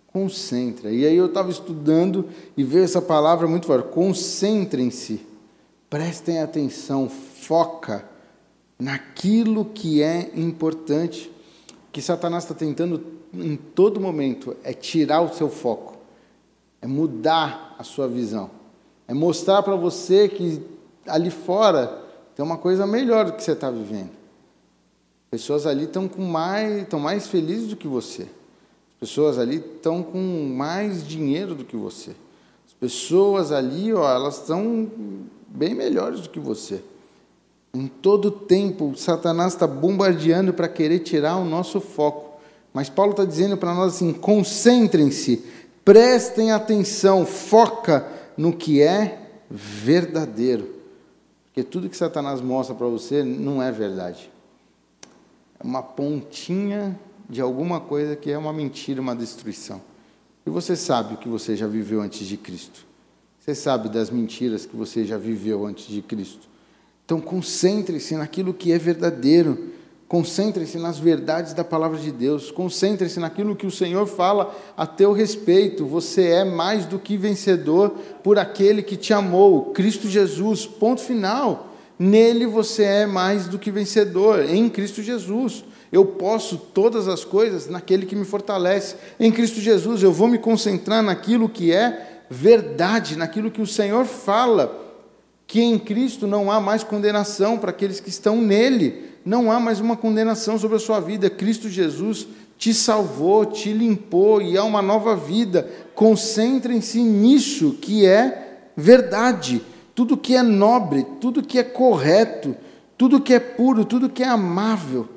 Concentra. 0.08 0.92
E 0.92 1.06
aí 1.06 1.16
eu 1.16 1.26
estava 1.26 1.50
estudando 1.50 2.30
e 2.56 2.64
veio 2.64 2.84
essa 2.84 3.02
palavra 3.02 3.48
muito 3.48 3.68
forte. 3.68 3.90
Concentrem-se 3.90 5.28
Prestem 5.90 6.40
atenção, 6.40 7.10
foca 7.10 8.06
naquilo 8.78 9.66
que 9.66 10.04
é 10.04 10.30
importante. 10.36 11.32
Que 11.92 12.00
Satanás 12.00 12.44
está 12.44 12.54
tentando 12.54 13.04
em 13.34 13.56
todo 13.56 14.00
momento 14.00 14.56
é 14.64 14.72
tirar 14.72 15.22
o 15.22 15.34
seu 15.34 15.50
foco, 15.50 15.98
é 16.80 16.86
mudar 16.86 17.76
a 17.80 17.84
sua 17.84 18.08
visão, 18.08 18.52
é 19.08 19.14
mostrar 19.14 19.64
para 19.64 19.76
você 19.76 20.30
que 20.30 20.62
ali 21.08 21.32
fora 21.32 22.04
tem 22.36 22.46
uma 22.46 22.58
coisa 22.58 22.86
melhor 22.86 23.26
do 23.26 23.34
que 23.34 23.44
você 23.44 23.54
está 23.54 23.72
vivendo. 23.72 24.19
Pessoas 25.30 25.68
ali 25.68 25.84
estão 25.84 26.08
com 26.08 26.24
mais, 26.24 26.82
estão 26.82 27.00
mais 27.00 27.28
felizes 27.28 27.68
do 27.68 27.76
que 27.76 27.88
você. 27.88 28.24
As 28.24 29.00
pessoas 29.00 29.38
ali 29.38 29.58
estão 29.58 30.02
com 30.02 30.20
mais 30.56 31.08
dinheiro 31.08 31.54
do 31.54 31.64
que 31.64 31.78
você. 31.78 32.12
As 32.68 32.74
pessoas 32.74 33.52
ali, 33.52 33.94
ó, 33.94 34.10
elas 34.12 34.42
estão 34.42 34.90
bem 35.48 35.76
melhores 35.76 36.22
do 36.22 36.30
que 36.30 36.40
você. 36.40 36.82
Em 37.74 37.88
todo 37.88 38.32
tempo, 38.32 38.96
Satanás 38.98 39.54
está 39.54 39.68
bombardeando 39.68 40.52
para 40.52 40.68
querer 40.68 41.00
tirar 41.00 41.38
o 41.38 41.46
nosso 41.46 41.80
foco. 41.80 42.40
Mas 42.74 42.90
Paulo 42.90 43.12
está 43.12 43.26
dizendo 43.26 43.56
para 43.58 43.76
nós 43.76 43.96
assim: 43.96 44.12
concentrem-se, 44.12 45.44
prestem 45.86 46.52
atenção, 46.52 47.26
foca 47.26 48.08
no 48.36 48.54
que 48.54 48.82
é 48.82 49.30
verdadeiro. 49.50 50.70
Porque 51.46 51.64
tudo 51.64 51.90
que 51.90 51.98
Satanás 51.98 52.42
mostra 52.42 52.76
para 52.76 52.88
você 52.88 53.24
não 53.24 53.62
é 53.62 53.72
verdade. 53.72 54.32
Uma 55.64 55.84
pontinha 55.84 56.98
de 57.30 57.42
alguma 57.42 57.80
coisa 57.80 58.16
que 58.16 58.32
é 58.32 58.38
uma 58.38 58.52
mentira, 58.52 59.02
uma 59.02 59.16
destruição. 59.16 59.82
E 60.46 60.50
você 60.50 60.76
sabe 60.76 61.14
o 61.14 61.18
que 61.18 61.30
você 61.30 61.56
já 61.56 61.68
viveu 61.68 62.02
antes 62.02 62.26
de 62.28 62.38
Cristo. 62.38 62.86
Você 63.40 63.54
sabe 63.54 63.90
das 63.90 64.10
mentiras 64.10 64.66
que 64.66 64.76
você 64.76 65.06
já 65.06 65.18
viveu 65.18 65.66
antes 65.66 65.88
de 65.88 66.02
Cristo. 66.02 66.48
Então 67.06 67.20
concentre-se 67.20 68.16
naquilo 68.16 68.54
que 68.54 68.72
é 68.72 68.78
verdadeiro. 68.78 69.70
Concentre-se 70.08 70.80
nas 70.80 70.98
verdades 70.98 71.54
da 71.54 71.64
palavra 71.64 72.00
de 72.00 72.12
Deus. 72.12 72.50
Concentre-se 72.50 73.20
naquilo 73.20 73.56
que 73.56 73.68
o 73.68 73.72
Senhor 73.72 74.08
fala 74.08 74.56
a 74.76 74.88
teu 74.88 75.14
respeito. 75.14 75.86
Você 75.86 76.30
é 76.30 76.44
mais 76.44 76.86
do 76.86 76.98
que 76.98 77.16
vencedor 77.16 77.92
por 78.24 78.40
aquele 78.40 78.82
que 78.82 78.98
te 78.98 79.14
amou, 79.14 79.72
Cristo 79.72 80.08
Jesus. 80.08 80.66
Ponto 80.66 81.02
final. 81.02 81.69
Nele 82.00 82.46
você 82.46 82.84
é 82.84 83.06
mais 83.06 83.48
do 83.48 83.60
que 83.60 83.70
vencedor, 83.70 84.50
em 84.50 84.70
Cristo 84.70 85.04
Jesus. 85.04 85.66
Eu 85.92 86.06
posso 86.06 86.58
todas 86.58 87.10
as 87.10 87.26
coisas 87.26 87.68
naquele 87.68 88.06
que 88.06 88.16
me 88.16 88.24
fortalece. 88.24 88.96
Em 89.20 89.30
Cristo 89.30 89.60
Jesus, 89.60 90.02
eu 90.02 90.14
vou 90.14 90.30
me 90.30 90.38
concentrar 90.38 91.04
naquilo 91.04 91.50
que 91.50 91.74
é 91.74 92.24
verdade, 92.30 93.18
naquilo 93.18 93.52
que 93.52 93.62
o 93.62 93.68
Senhor 93.68 94.06
fala, 94.06 94.88
que 95.46 95.60
em 95.62 95.78
Cristo 95.78 96.26
não 96.26 96.50
há 96.50 96.62
mais 96.62 96.84
condenação 96.84 97.58
para 97.58 97.72
aqueles 97.72 98.00
que 98.00 98.10
estão 98.10 98.40
nele. 98.40 99.10
Não 99.26 99.52
há 99.52 99.60
mais 99.60 99.82
uma 99.82 99.98
condenação 99.98 100.58
sobre 100.58 100.78
a 100.78 100.80
sua 100.80 101.00
vida. 101.00 101.30
Cristo 101.30 101.68
Jesus 101.68 102.28
te 102.58 102.74
salvou, 102.74 103.46
te 103.46 103.74
limpou 103.74 104.42
e 104.42 104.58
há 104.58 104.64
uma 104.64 104.82
nova 104.82 105.16
vida. 105.16 105.68
Concentrem-se 105.96 107.02
nisso 107.02 107.78
que 107.82 108.06
é 108.06 108.68
verdade. 108.78 109.62
Tudo 110.00 110.16
que 110.16 110.34
é 110.34 110.42
nobre, 110.42 111.06
tudo 111.20 111.44
que 111.44 111.60
é 111.60 111.64
correto, 111.64 112.56
tudo 112.98 113.20
que 113.20 113.34
é 113.34 113.40
puro, 113.40 113.84
tudo 113.84 114.10
que 114.10 114.24
é 114.24 114.28
amável 114.30 115.10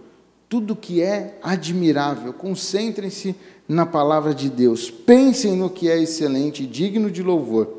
tudo 0.52 0.76
que 0.76 1.00
é 1.00 1.38
admirável. 1.42 2.30
Concentrem-se 2.30 3.34
na 3.66 3.86
palavra 3.86 4.34
de 4.34 4.50
Deus. 4.50 4.90
Pensem 4.90 5.56
no 5.56 5.70
que 5.70 5.88
é 5.88 5.98
excelente 5.98 6.64
e 6.64 6.66
digno 6.66 7.10
de 7.10 7.22
louvor. 7.22 7.78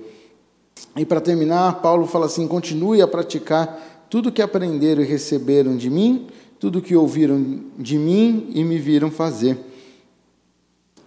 E 0.95 1.05
para 1.05 1.21
terminar, 1.21 1.83
Paulo 1.83 2.07
fala 2.07 2.25
assim: 2.25 2.47
continue 2.47 2.99
a 2.99 3.07
praticar 3.07 4.07
tudo 4.09 4.31
que 4.31 4.41
aprenderam 4.41 5.03
e 5.03 5.05
receberam 5.05 5.77
de 5.77 5.87
mim, 5.87 6.25
tudo 6.59 6.81
que 6.81 6.95
ouviram 6.95 7.61
de 7.77 7.99
mim 7.99 8.49
e 8.55 8.63
me 8.63 8.79
viram 8.79 9.11
fazer. 9.11 9.55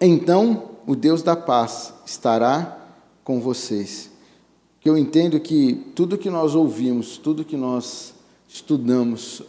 Então 0.00 0.70
o 0.86 0.94
Deus 0.94 1.20
da 1.20 1.34
paz 1.34 1.92
estará 2.06 2.78
com 3.24 3.40
vocês. 3.40 4.15
Eu 4.86 4.96
entendo 4.96 5.40
que 5.40 5.74
tudo 5.96 6.16
que 6.16 6.30
nós 6.30 6.54
ouvimos, 6.54 7.18
tudo 7.18 7.44
que 7.44 7.56
nós 7.56 8.14
estudamos, 8.46 9.42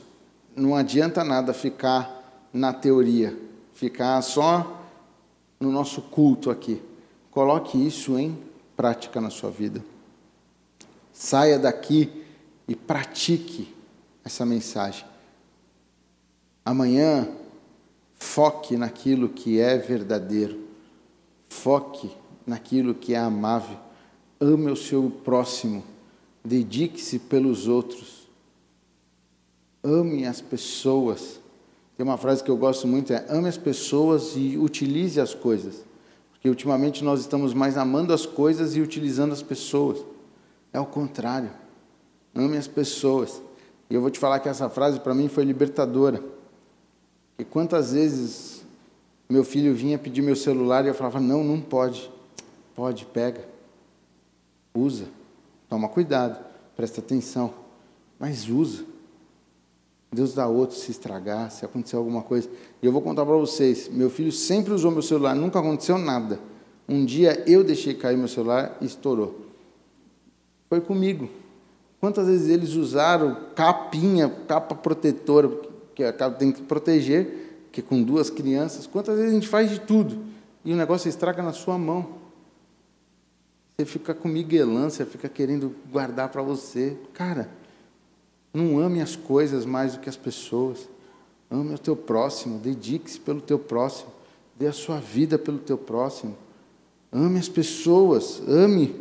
não 0.55 0.75
adianta 0.75 1.23
nada 1.23 1.53
ficar 1.53 2.49
na 2.51 2.73
teoria, 2.73 3.37
ficar 3.71 4.19
só 4.23 4.81
no 5.59 5.71
nosso 5.71 6.01
culto 6.01 6.49
aqui. 6.49 6.81
Coloque 7.29 7.77
isso 7.77 8.17
em 8.17 8.35
prática 8.75 9.21
na 9.21 9.29
sua 9.29 9.51
vida. 9.51 9.85
Saia 11.13 11.59
daqui 11.59 12.09
e 12.67 12.75
pratique 12.75 13.71
essa 14.25 14.43
mensagem. 14.43 15.05
Amanhã, 16.65 17.29
foque 18.15 18.75
naquilo 18.75 19.29
que 19.29 19.59
é 19.59 19.77
verdadeiro. 19.77 20.65
Foque 21.47 22.09
naquilo 22.43 22.95
que 22.95 23.13
é 23.13 23.19
amável. 23.19 23.85
Ame 24.39 24.71
o 24.71 24.75
seu 24.75 25.11
próximo. 25.23 25.83
Dedique-se 26.43 27.19
pelos 27.19 27.67
outros 27.67 28.17
ame 29.87 30.25
as 30.25 30.41
pessoas. 30.41 31.39
Tem 31.95 32.05
uma 32.05 32.17
frase 32.17 32.43
que 32.43 32.51
eu 32.51 32.57
gosto 32.57 32.87
muito, 32.87 33.13
é 33.13 33.25
ame 33.29 33.47
as 33.47 33.57
pessoas 33.57 34.33
e 34.35 34.57
utilize 34.57 35.19
as 35.19 35.33
coisas. 35.33 35.83
Porque 36.31 36.49
ultimamente 36.49 37.03
nós 37.03 37.21
estamos 37.21 37.53
mais 37.53 37.77
amando 37.77 38.13
as 38.13 38.25
coisas 38.25 38.75
e 38.75 38.81
utilizando 38.81 39.31
as 39.31 39.41
pessoas. 39.41 40.03
É 40.71 40.79
o 40.79 40.85
contrário. 40.85 41.49
Ame 42.35 42.57
as 42.57 42.67
pessoas. 42.67 43.41
E 43.89 43.95
eu 43.95 44.01
vou 44.01 44.11
te 44.11 44.19
falar 44.19 44.39
que 44.39 44.49
essa 44.49 44.69
frase 44.69 44.99
para 44.99 45.15
mim 45.15 45.27
foi 45.27 45.43
libertadora. 45.43 46.23
E 47.39 47.43
quantas 47.43 47.93
vezes 47.93 48.63
meu 49.27 49.43
filho 49.43 49.73
vinha 49.73 49.97
pedir 49.97 50.21
meu 50.21 50.35
celular 50.35 50.85
e 50.85 50.89
eu 50.89 50.93
falava: 50.93 51.19
"Não, 51.19 51.43
não 51.43 51.59
pode". 51.59 52.11
Pode, 52.75 53.05
pega. 53.05 53.43
Usa. 54.77 55.05
Toma 55.67 55.89
cuidado, 55.89 56.39
presta 56.75 57.01
atenção, 57.01 57.53
mas 58.19 58.47
usa. 58.47 58.85
Deus 60.11 60.33
dá 60.33 60.47
outro 60.47 60.77
se 60.77 60.91
estragar, 60.91 61.51
se 61.51 61.65
acontecer 61.65 61.95
alguma 61.95 62.21
coisa. 62.21 62.49
E 62.81 62.85
eu 62.85 62.91
vou 62.91 63.01
contar 63.01 63.25
para 63.25 63.35
vocês: 63.35 63.89
meu 63.89 64.09
filho 64.09 64.31
sempre 64.31 64.73
usou 64.73 64.91
meu 64.91 65.01
celular, 65.01 65.35
nunca 65.35 65.59
aconteceu 65.59 65.97
nada. 65.97 66.39
Um 66.87 67.03
dia 67.03 67.43
eu 67.45 67.63
deixei 67.63 67.93
cair 67.93 68.17
meu 68.17 68.27
celular 68.27 68.77
e 68.79 68.85
estourou. 68.85 69.41
Foi 70.69 70.79
comigo. 70.79 71.27
Quantas 71.99 72.27
vezes 72.27 72.47
eles 72.47 72.75
usaram 72.75 73.35
capinha, 73.55 74.29
capa 74.47 74.75
protetora, 74.75 75.49
que 75.95 76.03
tem 76.37 76.51
que 76.51 76.61
proteger, 76.61 77.67
que 77.71 77.81
com 77.81 78.01
duas 78.03 78.29
crianças, 78.29 78.85
quantas 78.85 79.15
vezes 79.15 79.31
a 79.31 79.33
gente 79.33 79.47
faz 79.47 79.69
de 79.69 79.79
tudo 79.79 80.17
e 80.63 80.71
o 80.71 80.75
negócio 80.75 81.09
estraga 81.09 81.41
na 81.41 81.53
sua 81.53 81.77
mão. 81.77 82.16
Você 83.79 83.85
fica 83.85 84.11
com 84.11 84.27
miguelância, 84.27 85.05
fica 85.05 85.29
querendo 85.29 85.75
guardar 85.91 86.29
para 86.29 86.41
você. 86.41 86.97
Cara, 87.13 87.47
não 88.51 88.79
ame 88.79 88.99
as 89.03 89.15
coisas 89.15 89.67
mais 89.67 89.93
do 89.93 89.99
que 89.99 90.09
as 90.09 90.17
pessoas. 90.17 90.89
Ame 91.47 91.75
o 91.75 91.77
teu 91.77 91.95
próximo, 91.95 92.57
dedique-se 92.57 93.19
pelo 93.19 93.39
teu 93.39 93.59
próximo, 93.59 94.11
dê 94.57 94.65
a 94.65 94.73
sua 94.73 94.99
vida 94.99 95.37
pelo 95.37 95.59
teu 95.59 95.77
próximo. 95.77 96.35
Ame 97.11 97.37
as 97.37 97.47
pessoas, 97.47 98.41
ame. 98.47 98.95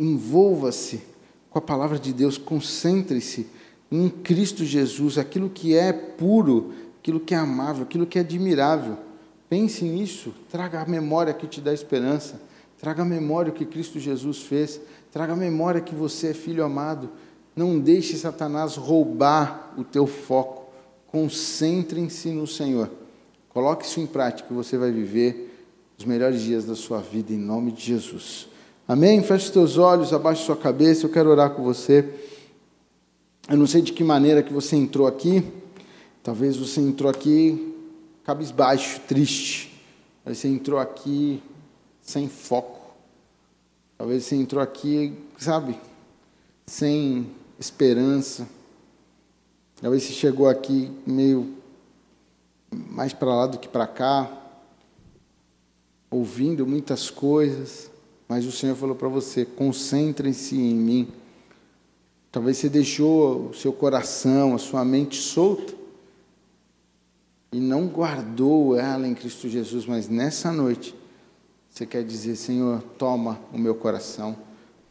Envolva-se 0.00 1.02
com 1.50 1.58
a 1.58 1.62
palavra 1.62 1.98
de 1.98 2.14
Deus, 2.14 2.38
concentre-se 2.38 3.46
em 3.90 4.08
Cristo 4.08 4.64
Jesus, 4.64 5.18
aquilo 5.18 5.50
que 5.50 5.76
é 5.76 5.92
puro, 5.92 6.72
aquilo 6.98 7.20
que 7.20 7.34
é 7.34 7.36
amável, 7.36 7.82
aquilo 7.82 8.06
que 8.06 8.16
é 8.16 8.22
admirável. 8.22 9.11
Pense 9.52 9.84
nisso, 9.84 10.32
traga 10.50 10.80
a 10.80 10.86
memória 10.86 11.34
que 11.34 11.46
te 11.46 11.60
dá 11.60 11.74
esperança, 11.74 12.40
traga 12.80 13.02
a 13.02 13.04
memória 13.04 13.52
o 13.52 13.54
que 13.54 13.66
Cristo 13.66 14.00
Jesus 14.00 14.38
fez, 14.38 14.80
Traga 15.12 15.34
a 15.34 15.36
memória 15.36 15.82
que 15.82 15.94
você 15.94 16.28
é 16.28 16.32
filho 16.32 16.64
amado. 16.64 17.10
Não 17.54 17.78
deixe 17.78 18.16
Satanás 18.16 18.76
roubar 18.76 19.74
o 19.76 19.84
teu 19.84 20.06
foco. 20.06 20.72
Concentre-se 21.06 22.30
no 22.30 22.46
Senhor. 22.46 22.90
Coloque 23.50 23.84
isso 23.84 24.00
em 24.00 24.06
prática 24.06 24.48
e 24.50 24.54
você 24.54 24.78
vai 24.78 24.90
viver 24.90 25.54
os 25.98 26.06
melhores 26.06 26.40
dias 26.40 26.64
da 26.64 26.74
sua 26.74 27.00
vida 27.00 27.30
em 27.30 27.36
nome 27.36 27.72
de 27.72 27.82
Jesus. 27.82 28.48
Amém? 28.88 29.22
Feche 29.22 29.44
os 29.44 29.50
teus 29.50 29.76
olhos, 29.76 30.14
abaixe 30.14 30.46
sua 30.46 30.56
cabeça. 30.56 31.04
Eu 31.04 31.10
quero 31.10 31.28
orar 31.28 31.50
com 31.50 31.62
você. 31.62 32.08
Eu 33.50 33.58
não 33.58 33.66
sei 33.66 33.82
de 33.82 33.92
que 33.92 34.02
maneira 34.02 34.42
que 34.42 34.50
você 34.50 34.76
entrou 34.76 35.06
aqui. 35.06 35.44
Talvez 36.22 36.56
você 36.56 36.80
entrou 36.80 37.10
aqui 37.10 37.71
cabisbaixo, 38.24 39.00
triste. 39.00 39.72
Talvez 40.22 40.38
você 40.38 40.48
entrou 40.48 40.78
aqui 40.78 41.42
sem 42.00 42.28
foco. 42.28 42.80
Talvez 43.98 44.24
você 44.24 44.36
entrou 44.36 44.62
aqui, 44.62 45.16
sabe, 45.38 45.78
sem 46.66 47.30
esperança. 47.58 48.48
Talvez 49.80 50.04
você 50.04 50.12
chegou 50.12 50.48
aqui 50.48 50.90
meio 51.06 51.56
mais 52.70 53.12
para 53.12 53.34
lá 53.34 53.46
do 53.46 53.58
que 53.58 53.68
para 53.68 53.86
cá, 53.86 54.30
ouvindo 56.10 56.66
muitas 56.66 57.10
coisas, 57.10 57.90
mas 58.28 58.46
o 58.46 58.52
Senhor 58.52 58.76
falou 58.76 58.94
para 58.94 59.08
você: 59.08 59.44
concentre-se 59.44 60.56
em 60.56 60.74
mim. 60.74 61.08
Talvez 62.30 62.56
você 62.56 62.68
deixou 62.68 63.50
o 63.50 63.54
seu 63.54 63.72
coração, 63.72 64.54
a 64.54 64.58
sua 64.58 64.84
mente 64.84 65.16
solta 65.16 65.81
e 67.52 67.60
não 67.60 67.86
guardou 67.86 68.76
ela 68.76 69.06
em 69.06 69.14
Cristo 69.14 69.48
Jesus, 69.48 69.84
mas 69.84 70.08
nessa 70.08 70.50
noite 70.50 70.94
você 71.68 71.86
quer 71.86 72.02
dizer, 72.02 72.36
Senhor, 72.36 72.82
toma 72.98 73.38
o 73.52 73.58
meu 73.58 73.74
coração, 73.74 74.36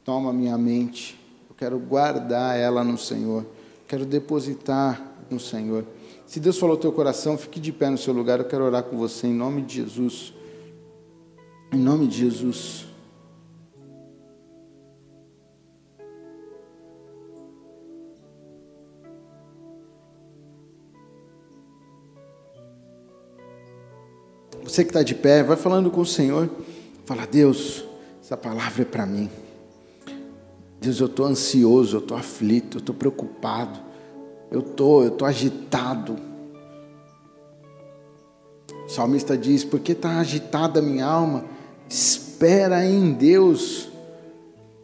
toma 0.03 0.30
a 0.30 0.34
minha 0.34 0.57
mente, 0.57 1.20
eu 1.49 1.55
quero 1.55 1.80
guardar 1.80 2.57
ela 2.57 2.84
no 2.84 2.97
Senhor, 2.97 3.45
quero 3.88 4.05
depositar 4.05 5.01
no 5.30 5.39
Senhor. 5.39 5.86
Se 6.26 6.39
Deus 6.39 6.57
falou 6.57 6.78
teu 6.78 6.91
coração, 6.91 7.38
fique 7.38 7.59
de 7.59 7.72
pé 7.72 7.89
no 7.89 7.97
seu 7.97 8.14
lugar, 8.14 8.39
eu 8.39 8.45
quero 8.45 8.64
orar 8.64 8.84
com 8.84 8.97
você 8.97 9.28
em 9.28 9.34
nome 9.34 9.62
de 9.64 9.76
Jesus. 9.76 10.34
Em 11.74 11.78
nome 11.78 12.07
de 12.07 12.18
Jesus. 12.18 12.91
Você 24.72 24.86
que 24.86 24.91
está 24.91 25.03
de 25.03 25.13
pé, 25.13 25.43
vai 25.43 25.57
falando 25.57 25.91
com 25.91 25.99
o 25.99 26.05
Senhor. 26.05 26.49
Fala, 27.03 27.28
Deus, 27.28 27.84
essa 28.24 28.38
palavra 28.38 28.84
é 28.84 28.86
para 28.86 29.05
mim. 29.05 29.30
Deus, 30.80 31.01
eu 31.01 31.07
estou 31.07 31.26
ansioso, 31.26 31.97
eu 31.97 31.99
estou 31.99 32.15
aflito, 32.15 32.78
eu 32.78 32.80
estou 32.80 32.95
preocupado, 32.95 33.78
eu 34.49 34.61
tô, 34.61 35.03
estou 35.03 35.17
tô 35.17 35.26
agitado. 35.26 36.15
O 38.86 38.89
salmista 38.89 39.38
diz: 39.38 39.65
Por 39.65 39.82
que 39.82 39.91
está 39.91 40.19
agitada 40.19 40.80
a 40.80 40.82
minha 40.82 41.05
alma? 41.05 41.43
Espera 41.89 42.86
em 42.86 43.11
Deus, 43.11 43.89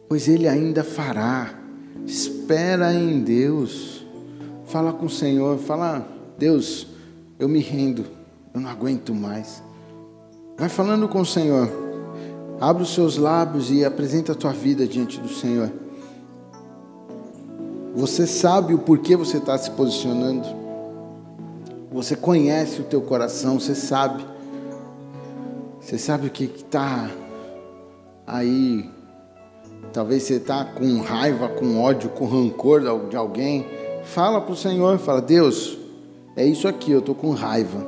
pois 0.06 0.28
Ele 0.28 0.46
ainda 0.46 0.84
fará. 0.84 1.58
Espera 2.04 2.92
em 2.92 3.20
Deus. 3.22 4.04
Fala 4.66 4.92
com 4.92 5.06
o 5.06 5.10
Senhor, 5.10 5.56
fala, 5.56 6.06
Deus, 6.36 6.88
eu 7.38 7.48
me 7.48 7.60
rendo, 7.60 8.04
eu 8.52 8.60
não 8.60 8.68
aguento 8.68 9.14
mais. 9.14 9.66
Vai 10.58 10.68
falando 10.68 11.08
com 11.08 11.20
o 11.20 11.26
Senhor. 11.26 11.70
Abre 12.60 12.82
os 12.82 12.92
seus 12.92 13.16
lábios 13.16 13.70
e 13.70 13.84
apresenta 13.84 14.32
a 14.32 14.34
tua 14.34 14.50
vida 14.52 14.88
diante 14.88 15.20
do 15.20 15.28
Senhor. 15.28 15.70
Você 17.94 18.26
sabe 18.26 18.74
o 18.74 18.78
porquê 18.80 19.14
você 19.14 19.36
está 19.36 19.56
se 19.56 19.70
posicionando. 19.70 20.48
Você 21.92 22.16
conhece 22.16 22.80
o 22.80 22.84
teu 22.84 23.00
coração, 23.00 23.60
você 23.60 23.72
sabe. 23.72 24.26
Você 25.80 25.96
sabe 25.96 26.26
o 26.26 26.30
que 26.30 26.44
está 26.44 27.08
aí. 28.26 28.90
Talvez 29.92 30.24
você 30.24 30.34
está 30.34 30.64
com 30.64 31.00
raiva, 31.00 31.48
com 31.48 31.80
ódio, 31.80 32.10
com 32.10 32.26
rancor 32.26 32.80
de 33.08 33.16
alguém. 33.16 33.64
Fala 34.02 34.40
para 34.40 34.52
o 34.52 34.56
Senhor, 34.56 34.98
fala, 34.98 35.22
Deus, 35.22 35.78
é 36.34 36.44
isso 36.44 36.66
aqui, 36.66 36.90
eu 36.90 36.98
estou 36.98 37.14
com 37.14 37.30
raiva. 37.30 37.86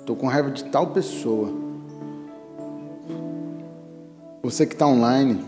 Estou 0.00 0.16
com 0.16 0.26
raiva 0.26 0.50
de 0.50 0.64
tal 0.64 0.88
pessoa. 0.88 1.69
Você 4.42 4.66
que 4.66 4.74
está 4.74 4.86
online, 4.86 5.44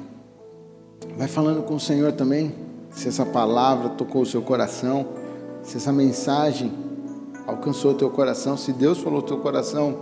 vai 1.17 1.29
falando 1.29 1.63
com 1.63 1.75
o 1.75 1.81
Senhor 1.81 2.13
também. 2.13 2.55
Se 2.91 3.09
essa 3.09 3.25
palavra 3.25 3.89
tocou 3.91 4.23
o 4.23 4.27
seu 4.27 4.43
coração, 4.43 5.07
se 5.63 5.77
essa 5.79 5.93
mensagem 5.93 6.73
alcançou 7.47 7.93
o 7.93 7.95
teu 7.95 8.11
coração, 8.11 8.57
se 8.57 8.73
Deus 8.73 8.99
falou 8.99 9.21
o 9.21 9.23
teu 9.23 9.39
coração, 9.39 9.97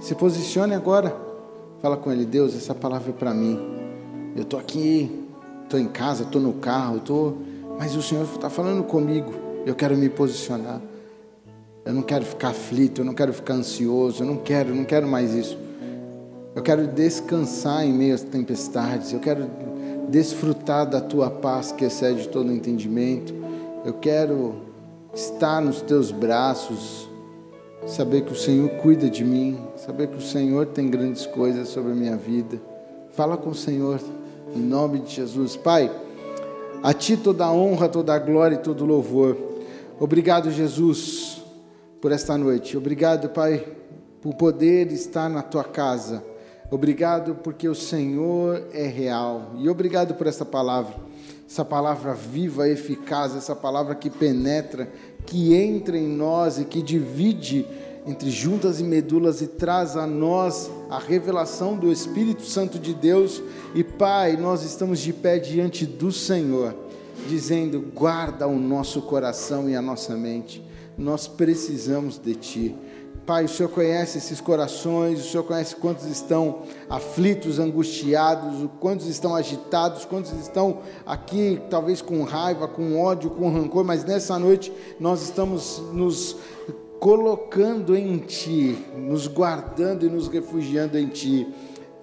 se 0.00 0.14
posicione 0.14 0.74
agora 0.74 1.28
Fala 1.80 1.96
com 1.96 2.10
ele, 2.10 2.24
Deus, 2.24 2.56
essa 2.56 2.74
palavra 2.74 3.10
é 3.10 3.12
para 3.12 3.32
mim. 3.32 3.56
Eu 4.34 4.42
estou 4.42 4.58
aqui, 4.58 5.24
estou 5.62 5.78
em 5.78 5.86
casa, 5.86 6.24
estou 6.24 6.40
no 6.40 6.54
carro, 6.54 6.96
estou, 6.96 7.38
mas 7.78 7.94
o 7.94 8.02
Senhor 8.02 8.24
está 8.24 8.50
falando 8.50 8.82
comigo. 8.82 9.32
Eu 9.64 9.76
quero 9.76 9.96
me 9.96 10.08
posicionar. 10.08 10.80
Eu 11.84 11.94
não 11.94 12.02
quero 12.02 12.24
ficar 12.24 12.48
aflito, 12.48 13.02
eu 13.02 13.04
não 13.04 13.14
quero 13.14 13.32
ficar 13.32 13.54
ansioso, 13.54 14.24
eu 14.24 14.26
não 14.26 14.38
quero, 14.38 14.74
não 14.74 14.84
quero 14.84 15.06
mais 15.06 15.32
isso. 15.34 15.56
Eu 16.58 16.62
quero 16.62 16.88
descansar 16.88 17.86
em 17.86 17.92
meio 17.92 18.16
às 18.16 18.22
tempestades. 18.22 19.12
Eu 19.12 19.20
quero 19.20 19.48
desfrutar 20.08 20.84
da 20.90 21.00
tua 21.00 21.30
paz 21.30 21.70
que 21.70 21.84
excede 21.84 22.26
todo 22.26 22.50
entendimento. 22.50 23.32
Eu 23.84 23.92
quero 23.92 24.56
estar 25.14 25.62
nos 25.62 25.80
teus 25.80 26.10
braços, 26.10 27.08
saber 27.86 28.22
que 28.22 28.32
o 28.32 28.36
Senhor 28.36 28.68
cuida 28.70 29.08
de 29.08 29.24
mim, 29.24 29.56
saber 29.76 30.08
que 30.08 30.16
o 30.16 30.20
Senhor 30.20 30.66
tem 30.66 30.90
grandes 30.90 31.26
coisas 31.26 31.68
sobre 31.68 31.92
a 31.92 31.94
minha 31.94 32.16
vida. 32.16 32.60
Fala 33.10 33.36
com 33.36 33.50
o 33.50 33.54
Senhor, 33.54 34.00
em 34.52 34.58
nome 34.58 34.98
de 34.98 35.14
Jesus. 35.14 35.56
Pai, 35.56 35.88
a 36.82 36.92
Ti 36.92 37.16
toda 37.16 37.44
a 37.44 37.52
honra, 37.52 37.88
toda 37.88 38.12
a 38.12 38.18
glória 38.18 38.56
e 38.56 38.58
todo 38.58 38.82
o 38.82 38.84
louvor. 38.84 39.36
Obrigado, 40.00 40.50
Jesus, 40.50 41.40
por 42.00 42.10
esta 42.10 42.36
noite. 42.36 42.76
Obrigado, 42.76 43.28
Pai, 43.28 43.64
por 44.20 44.34
poder 44.34 44.90
estar 44.90 45.28
na 45.30 45.40
Tua 45.40 45.62
casa. 45.62 46.36
Obrigado 46.70 47.36
porque 47.36 47.66
o 47.66 47.74
Senhor 47.74 48.62
é 48.72 48.86
real. 48.86 49.52
E 49.58 49.68
obrigado 49.68 50.14
por 50.14 50.26
essa 50.26 50.44
palavra. 50.44 50.94
Essa 51.48 51.64
palavra 51.64 52.12
viva, 52.12 52.68
eficaz, 52.68 53.34
essa 53.34 53.56
palavra 53.56 53.94
que 53.94 54.10
penetra, 54.10 54.90
que 55.24 55.54
entra 55.54 55.96
em 55.96 56.06
nós 56.06 56.58
e 56.58 56.66
que 56.66 56.82
divide 56.82 57.66
entre 58.06 58.30
juntas 58.30 58.80
e 58.80 58.84
medulas 58.84 59.40
e 59.40 59.46
traz 59.46 59.96
a 59.96 60.06
nós 60.06 60.70
a 60.90 60.98
revelação 60.98 61.76
do 61.76 61.90
Espírito 61.90 62.42
Santo 62.42 62.78
de 62.78 62.92
Deus. 62.92 63.42
E 63.74 63.82
Pai, 63.82 64.36
nós 64.36 64.62
estamos 64.62 65.00
de 65.00 65.12
pé 65.12 65.38
diante 65.38 65.86
do 65.86 66.12
Senhor, 66.12 66.74
dizendo: 67.28 67.80
guarda 67.94 68.46
o 68.46 68.58
nosso 68.58 69.02
coração 69.02 69.70
e 69.70 69.74
a 69.74 69.80
nossa 69.82 70.14
mente. 70.16 70.62
Nós 70.98 71.26
precisamos 71.28 72.18
de 72.18 72.34
Ti. 72.34 72.76
Pai, 73.28 73.44
o 73.44 73.48
Senhor 73.48 73.68
conhece 73.68 74.16
esses 74.16 74.40
corações, 74.40 75.20
o 75.20 75.30
Senhor 75.30 75.44
conhece 75.44 75.76
quantos 75.76 76.06
estão 76.06 76.62
aflitos, 76.88 77.58
angustiados, 77.58 78.70
quantos 78.80 79.06
estão 79.06 79.34
agitados, 79.36 80.06
quantos 80.06 80.32
estão 80.32 80.78
aqui, 81.04 81.60
talvez 81.68 82.00
com 82.00 82.22
raiva, 82.22 82.66
com 82.66 82.98
ódio, 82.98 83.28
com 83.28 83.52
rancor, 83.52 83.84
mas 83.84 84.02
nessa 84.02 84.38
noite 84.38 84.72
nós 84.98 85.20
estamos 85.20 85.78
nos 85.92 86.36
colocando 86.98 87.94
em 87.94 88.16
Ti, 88.16 88.78
nos 88.96 89.26
guardando 89.26 90.06
e 90.06 90.08
nos 90.08 90.26
refugiando 90.26 90.96
em 90.96 91.08
Ti, 91.08 91.46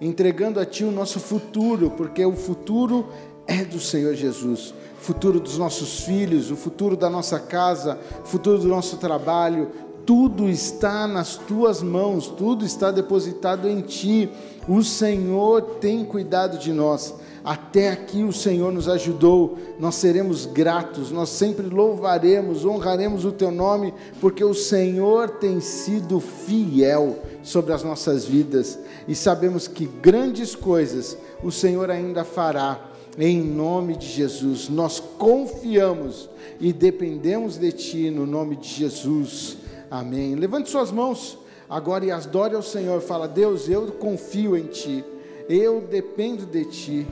entregando 0.00 0.60
a 0.60 0.64
Ti 0.64 0.84
o 0.84 0.92
nosso 0.92 1.18
futuro, 1.18 1.90
porque 1.90 2.24
o 2.24 2.36
futuro 2.36 3.08
é 3.48 3.64
do 3.64 3.80
Senhor 3.80 4.14
Jesus 4.14 4.72
futuro 5.06 5.38
dos 5.38 5.56
nossos 5.56 6.00
filhos, 6.00 6.50
o 6.50 6.56
futuro 6.56 6.96
da 6.96 7.08
nossa 7.08 7.38
casa, 7.38 7.96
futuro 8.24 8.58
do 8.58 8.66
nosso 8.66 8.96
trabalho, 8.96 9.70
tudo 10.06 10.48
está 10.48 11.08
nas 11.08 11.36
tuas 11.36 11.82
mãos, 11.82 12.28
tudo 12.28 12.64
está 12.64 12.92
depositado 12.92 13.68
em 13.68 13.80
ti. 13.80 14.30
O 14.68 14.82
Senhor 14.84 15.60
tem 15.80 16.04
cuidado 16.04 16.58
de 16.58 16.72
nós. 16.72 17.12
Até 17.44 17.90
aqui 17.90 18.22
o 18.24 18.32
Senhor 18.32 18.72
nos 18.72 18.88
ajudou, 18.88 19.56
nós 19.78 19.94
seremos 19.96 20.46
gratos, 20.46 21.12
nós 21.12 21.28
sempre 21.28 21.64
louvaremos, 21.68 22.64
honraremos 22.64 23.24
o 23.24 23.30
teu 23.30 23.52
nome, 23.52 23.94
porque 24.20 24.42
o 24.42 24.52
Senhor 24.52 25.28
tem 25.28 25.60
sido 25.60 26.18
fiel 26.18 27.18
sobre 27.44 27.72
as 27.72 27.84
nossas 27.84 28.24
vidas 28.24 28.76
e 29.06 29.14
sabemos 29.14 29.68
que 29.68 29.86
grandes 29.86 30.56
coisas 30.56 31.16
o 31.40 31.52
Senhor 31.52 31.88
ainda 31.88 32.24
fará. 32.24 32.80
Em 33.16 33.40
nome 33.40 33.96
de 33.96 34.08
Jesus, 34.08 34.68
nós 34.68 35.00
confiamos 35.16 36.28
e 36.60 36.72
dependemos 36.72 37.56
de 37.56 37.72
Ti, 37.72 38.10
no 38.10 38.26
nome 38.26 38.56
de 38.56 38.68
Jesus. 38.68 39.56
Amém. 39.90 40.34
Levante 40.34 40.70
suas 40.70 40.90
mãos 40.90 41.38
agora 41.68 42.04
e 42.04 42.10
adore 42.10 42.54
ao 42.54 42.62
Senhor. 42.62 43.00
Fala, 43.00 43.28
Deus, 43.28 43.68
eu 43.68 43.92
confio 43.92 44.56
em 44.56 44.66
Ti, 44.66 45.04
eu 45.48 45.80
dependo 45.80 46.46
de 46.46 46.64
Ti. 46.64 47.06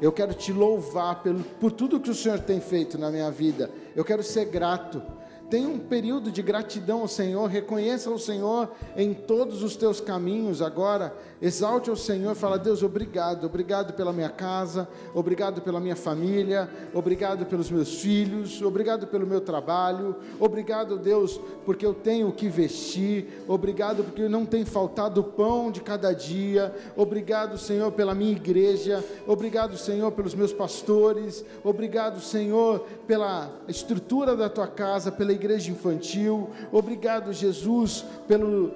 Eu 0.00 0.10
quero 0.10 0.32
te 0.32 0.50
louvar 0.50 1.22
por 1.60 1.70
tudo 1.72 2.00
que 2.00 2.08
o 2.08 2.14
Senhor 2.14 2.40
tem 2.40 2.58
feito 2.58 2.96
na 2.96 3.10
minha 3.10 3.30
vida. 3.30 3.70
Eu 3.94 4.02
quero 4.02 4.22
ser 4.22 4.46
grato. 4.46 5.02
Tenha 5.50 5.68
um 5.68 5.80
período 5.80 6.30
de 6.30 6.42
gratidão 6.42 7.00
ao 7.00 7.08
Senhor, 7.08 7.48
reconheça 7.48 8.08
o 8.08 8.18
Senhor 8.20 8.70
em 8.96 9.12
todos 9.12 9.64
os 9.64 9.74
teus 9.74 10.00
caminhos 10.00 10.62
agora, 10.62 11.12
exalte 11.42 11.90
ao 11.90 11.96
Senhor, 11.96 12.36
fala: 12.36 12.56
Deus, 12.56 12.84
obrigado, 12.84 13.46
obrigado 13.46 13.92
pela 13.94 14.12
minha 14.12 14.28
casa, 14.28 14.88
obrigado 15.12 15.60
pela 15.60 15.80
minha 15.80 15.96
família, 15.96 16.70
obrigado 16.94 17.46
pelos 17.46 17.68
meus 17.68 18.00
filhos, 18.00 18.62
obrigado 18.62 19.08
pelo 19.08 19.26
meu 19.26 19.40
trabalho, 19.40 20.14
obrigado, 20.38 20.96
Deus, 20.96 21.40
porque 21.66 21.84
eu 21.84 21.94
tenho 21.94 22.28
o 22.28 22.32
que 22.32 22.48
vestir, 22.48 23.42
obrigado 23.48 24.04
porque 24.04 24.28
não 24.28 24.46
tem 24.46 24.64
faltado 24.64 25.24
pão 25.24 25.72
de 25.72 25.80
cada 25.80 26.12
dia, 26.12 26.72
obrigado, 26.96 27.58
Senhor, 27.58 27.90
pela 27.90 28.14
minha 28.14 28.30
igreja, 28.30 29.04
obrigado, 29.26 29.76
Senhor, 29.76 30.12
pelos 30.12 30.34
meus 30.36 30.52
pastores, 30.52 31.44
obrigado, 31.64 32.20
Senhor, 32.20 32.86
pela 33.08 33.50
estrutura 33.66 34.36
da 34.36 34.48
tua 34.48 34.68
casa, 34.68 35.10
pela 35.10 35.39
igreja 35.40 35.70
infantil. 35.70 36.50
Obrigado, 36.70 37.32
Jesus, 37.32 38.04
pelo 38.28 38.72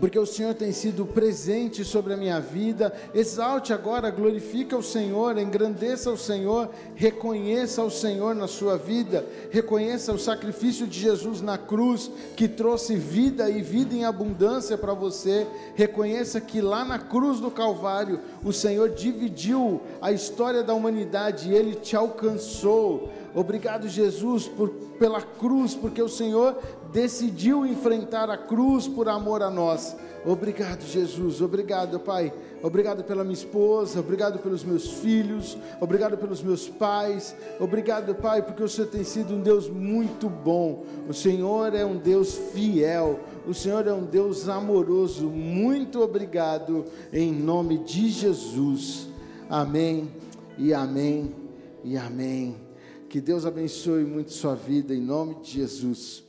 porque 0.00 0.18
o 0.18 0.26
Senhor 0.26 0.54
tem 0.54 0.72
sido 0.72 1.04
presente 1.04 1.84
sobre 1.84 2.14
a 2.14 2.16
minha 2.16 2.40
vida. 2.40 2.92
Exalte 3.14 3.72
agora, 3.72 4.10
glorifica 4.10 4.76
o 4.76 4.82
Senhor, 4.82 5.36
engrandeça 5.38 6.10
o 6.10 6.16
Senhor, 6.16 6.70
reconheça 6.94 7.82
o 7.82 7.90
Senhor 7.90 8.34
na 8.34 8.46
sua 8.46 8.76
vida, 8.76 9.24
reconheça 9.50 10.12
o 10.12 10.18
sacrifício 10.18 10.86
de 10.86 10.98
Jesus 10.98 11.40
na 11.40 11.58
cruz, 11.58 12.10
que 12.36 12.48
trouxe 12.48 12.96
vida 12.96 13.50
e 13.50 13.60
vida 13.60 13.94
em 13.94 14.04
abundância 14.04 14.78
para 14.78 14.94
você. 14.94 15.46
Reconheça 15.74 16.40
que 16.40 16.60
lá 16.60 16.84
na 16.84 16.98
cruz 16.98 17.38
do 17.38 17.50
Calvário, 17.50 18.20
o 18.42 18.52
Senhor 18.52 18.90
dividiu 18.90 19.80
a 20.00 20.10
história 20.10 20.62
da 20.62 20.74
humanidade 20.74 21.50
e 21.50 21.54
ele 21.54 21.74
te 21.74 21.94
alcançou. 21.94 23.10
Obrigado, 23.34 23.88
Jesus, 23.88 24.46
por, 24.46 24.68
pela 24.98 25.22
cruz, 25.22 25.74
porque 25.74 26.02
o 26.02 26.08
Senhor 26.08 26.58
decidiu 26.92 27.64
enfrentar 27.64 28.28
a 28.28 28.36
cruz 28.36 28.86
por 28.86 29.08
amor 29.08 29.42
a 29.42 29.50
nós. 29.50 29.96
Obrigado, 30.24 30.82
Jesus. 30.82 31.40
Obrigado, 31.40 31.98
Pai. 31.98 32.32
Obrigado 32.62 33.02
pela 33.02 33.24
minha 33.24 33.34
esposa. 33.34 33.98
Obrigado 33.98 34.38
pelos 34.38 34.62
meus 34.62 34.86
filhos. 34.86 35.58
Obrigado 35.80 36.16
pelos 36.16 36.42
meus 36.42 36.68
pais. 36.68 37.34
Obrigado, 37.58 38.14
Pai, 38.14 38.42
porque 38.42 38.62
o 38.62 38.68
Senhor 38.68 38.86
tem 38.86 39.02
sido 39.02 39.34
um 39.34 39.40
Deus 39.40 39.68
muito 39.68 40.28
bom. 40.28 40.84
O 41.08 41.14
Senhor 41.14 41.74
é 41.74 41.84
um 41.84 41.96
Deus 41.96 42.34
fiel. 42.52 43.18
O 43.48 43.52
Senhor 43.52 43.86
é 43.86 43.92
um 43.92 44.04
Deus 44.04 44.48
amoroso. 44.48 45.28
Muito 45.28 46.00
obrigado, 46.00 46.84
em 47.12 47.32
nome 47.32 47.78
de 47.78 48.08
Jesus. 48.08 49.08
Amém 49.50 50.08
e 50.56 50.72
amém 50.72 51.34
e 51.82 51.96
amém. 51.96 52.71
Que 53.12 53.20
Deus 53.20 53.44
abençoe 53.44 54.04
muito 54.04 54.32
sua 54.32 54.54
vida, 54.54 54.94
em 54.94 55.00
nome 55.02 55.34
de 55.42 55.50
Jesus. 55.50 56.24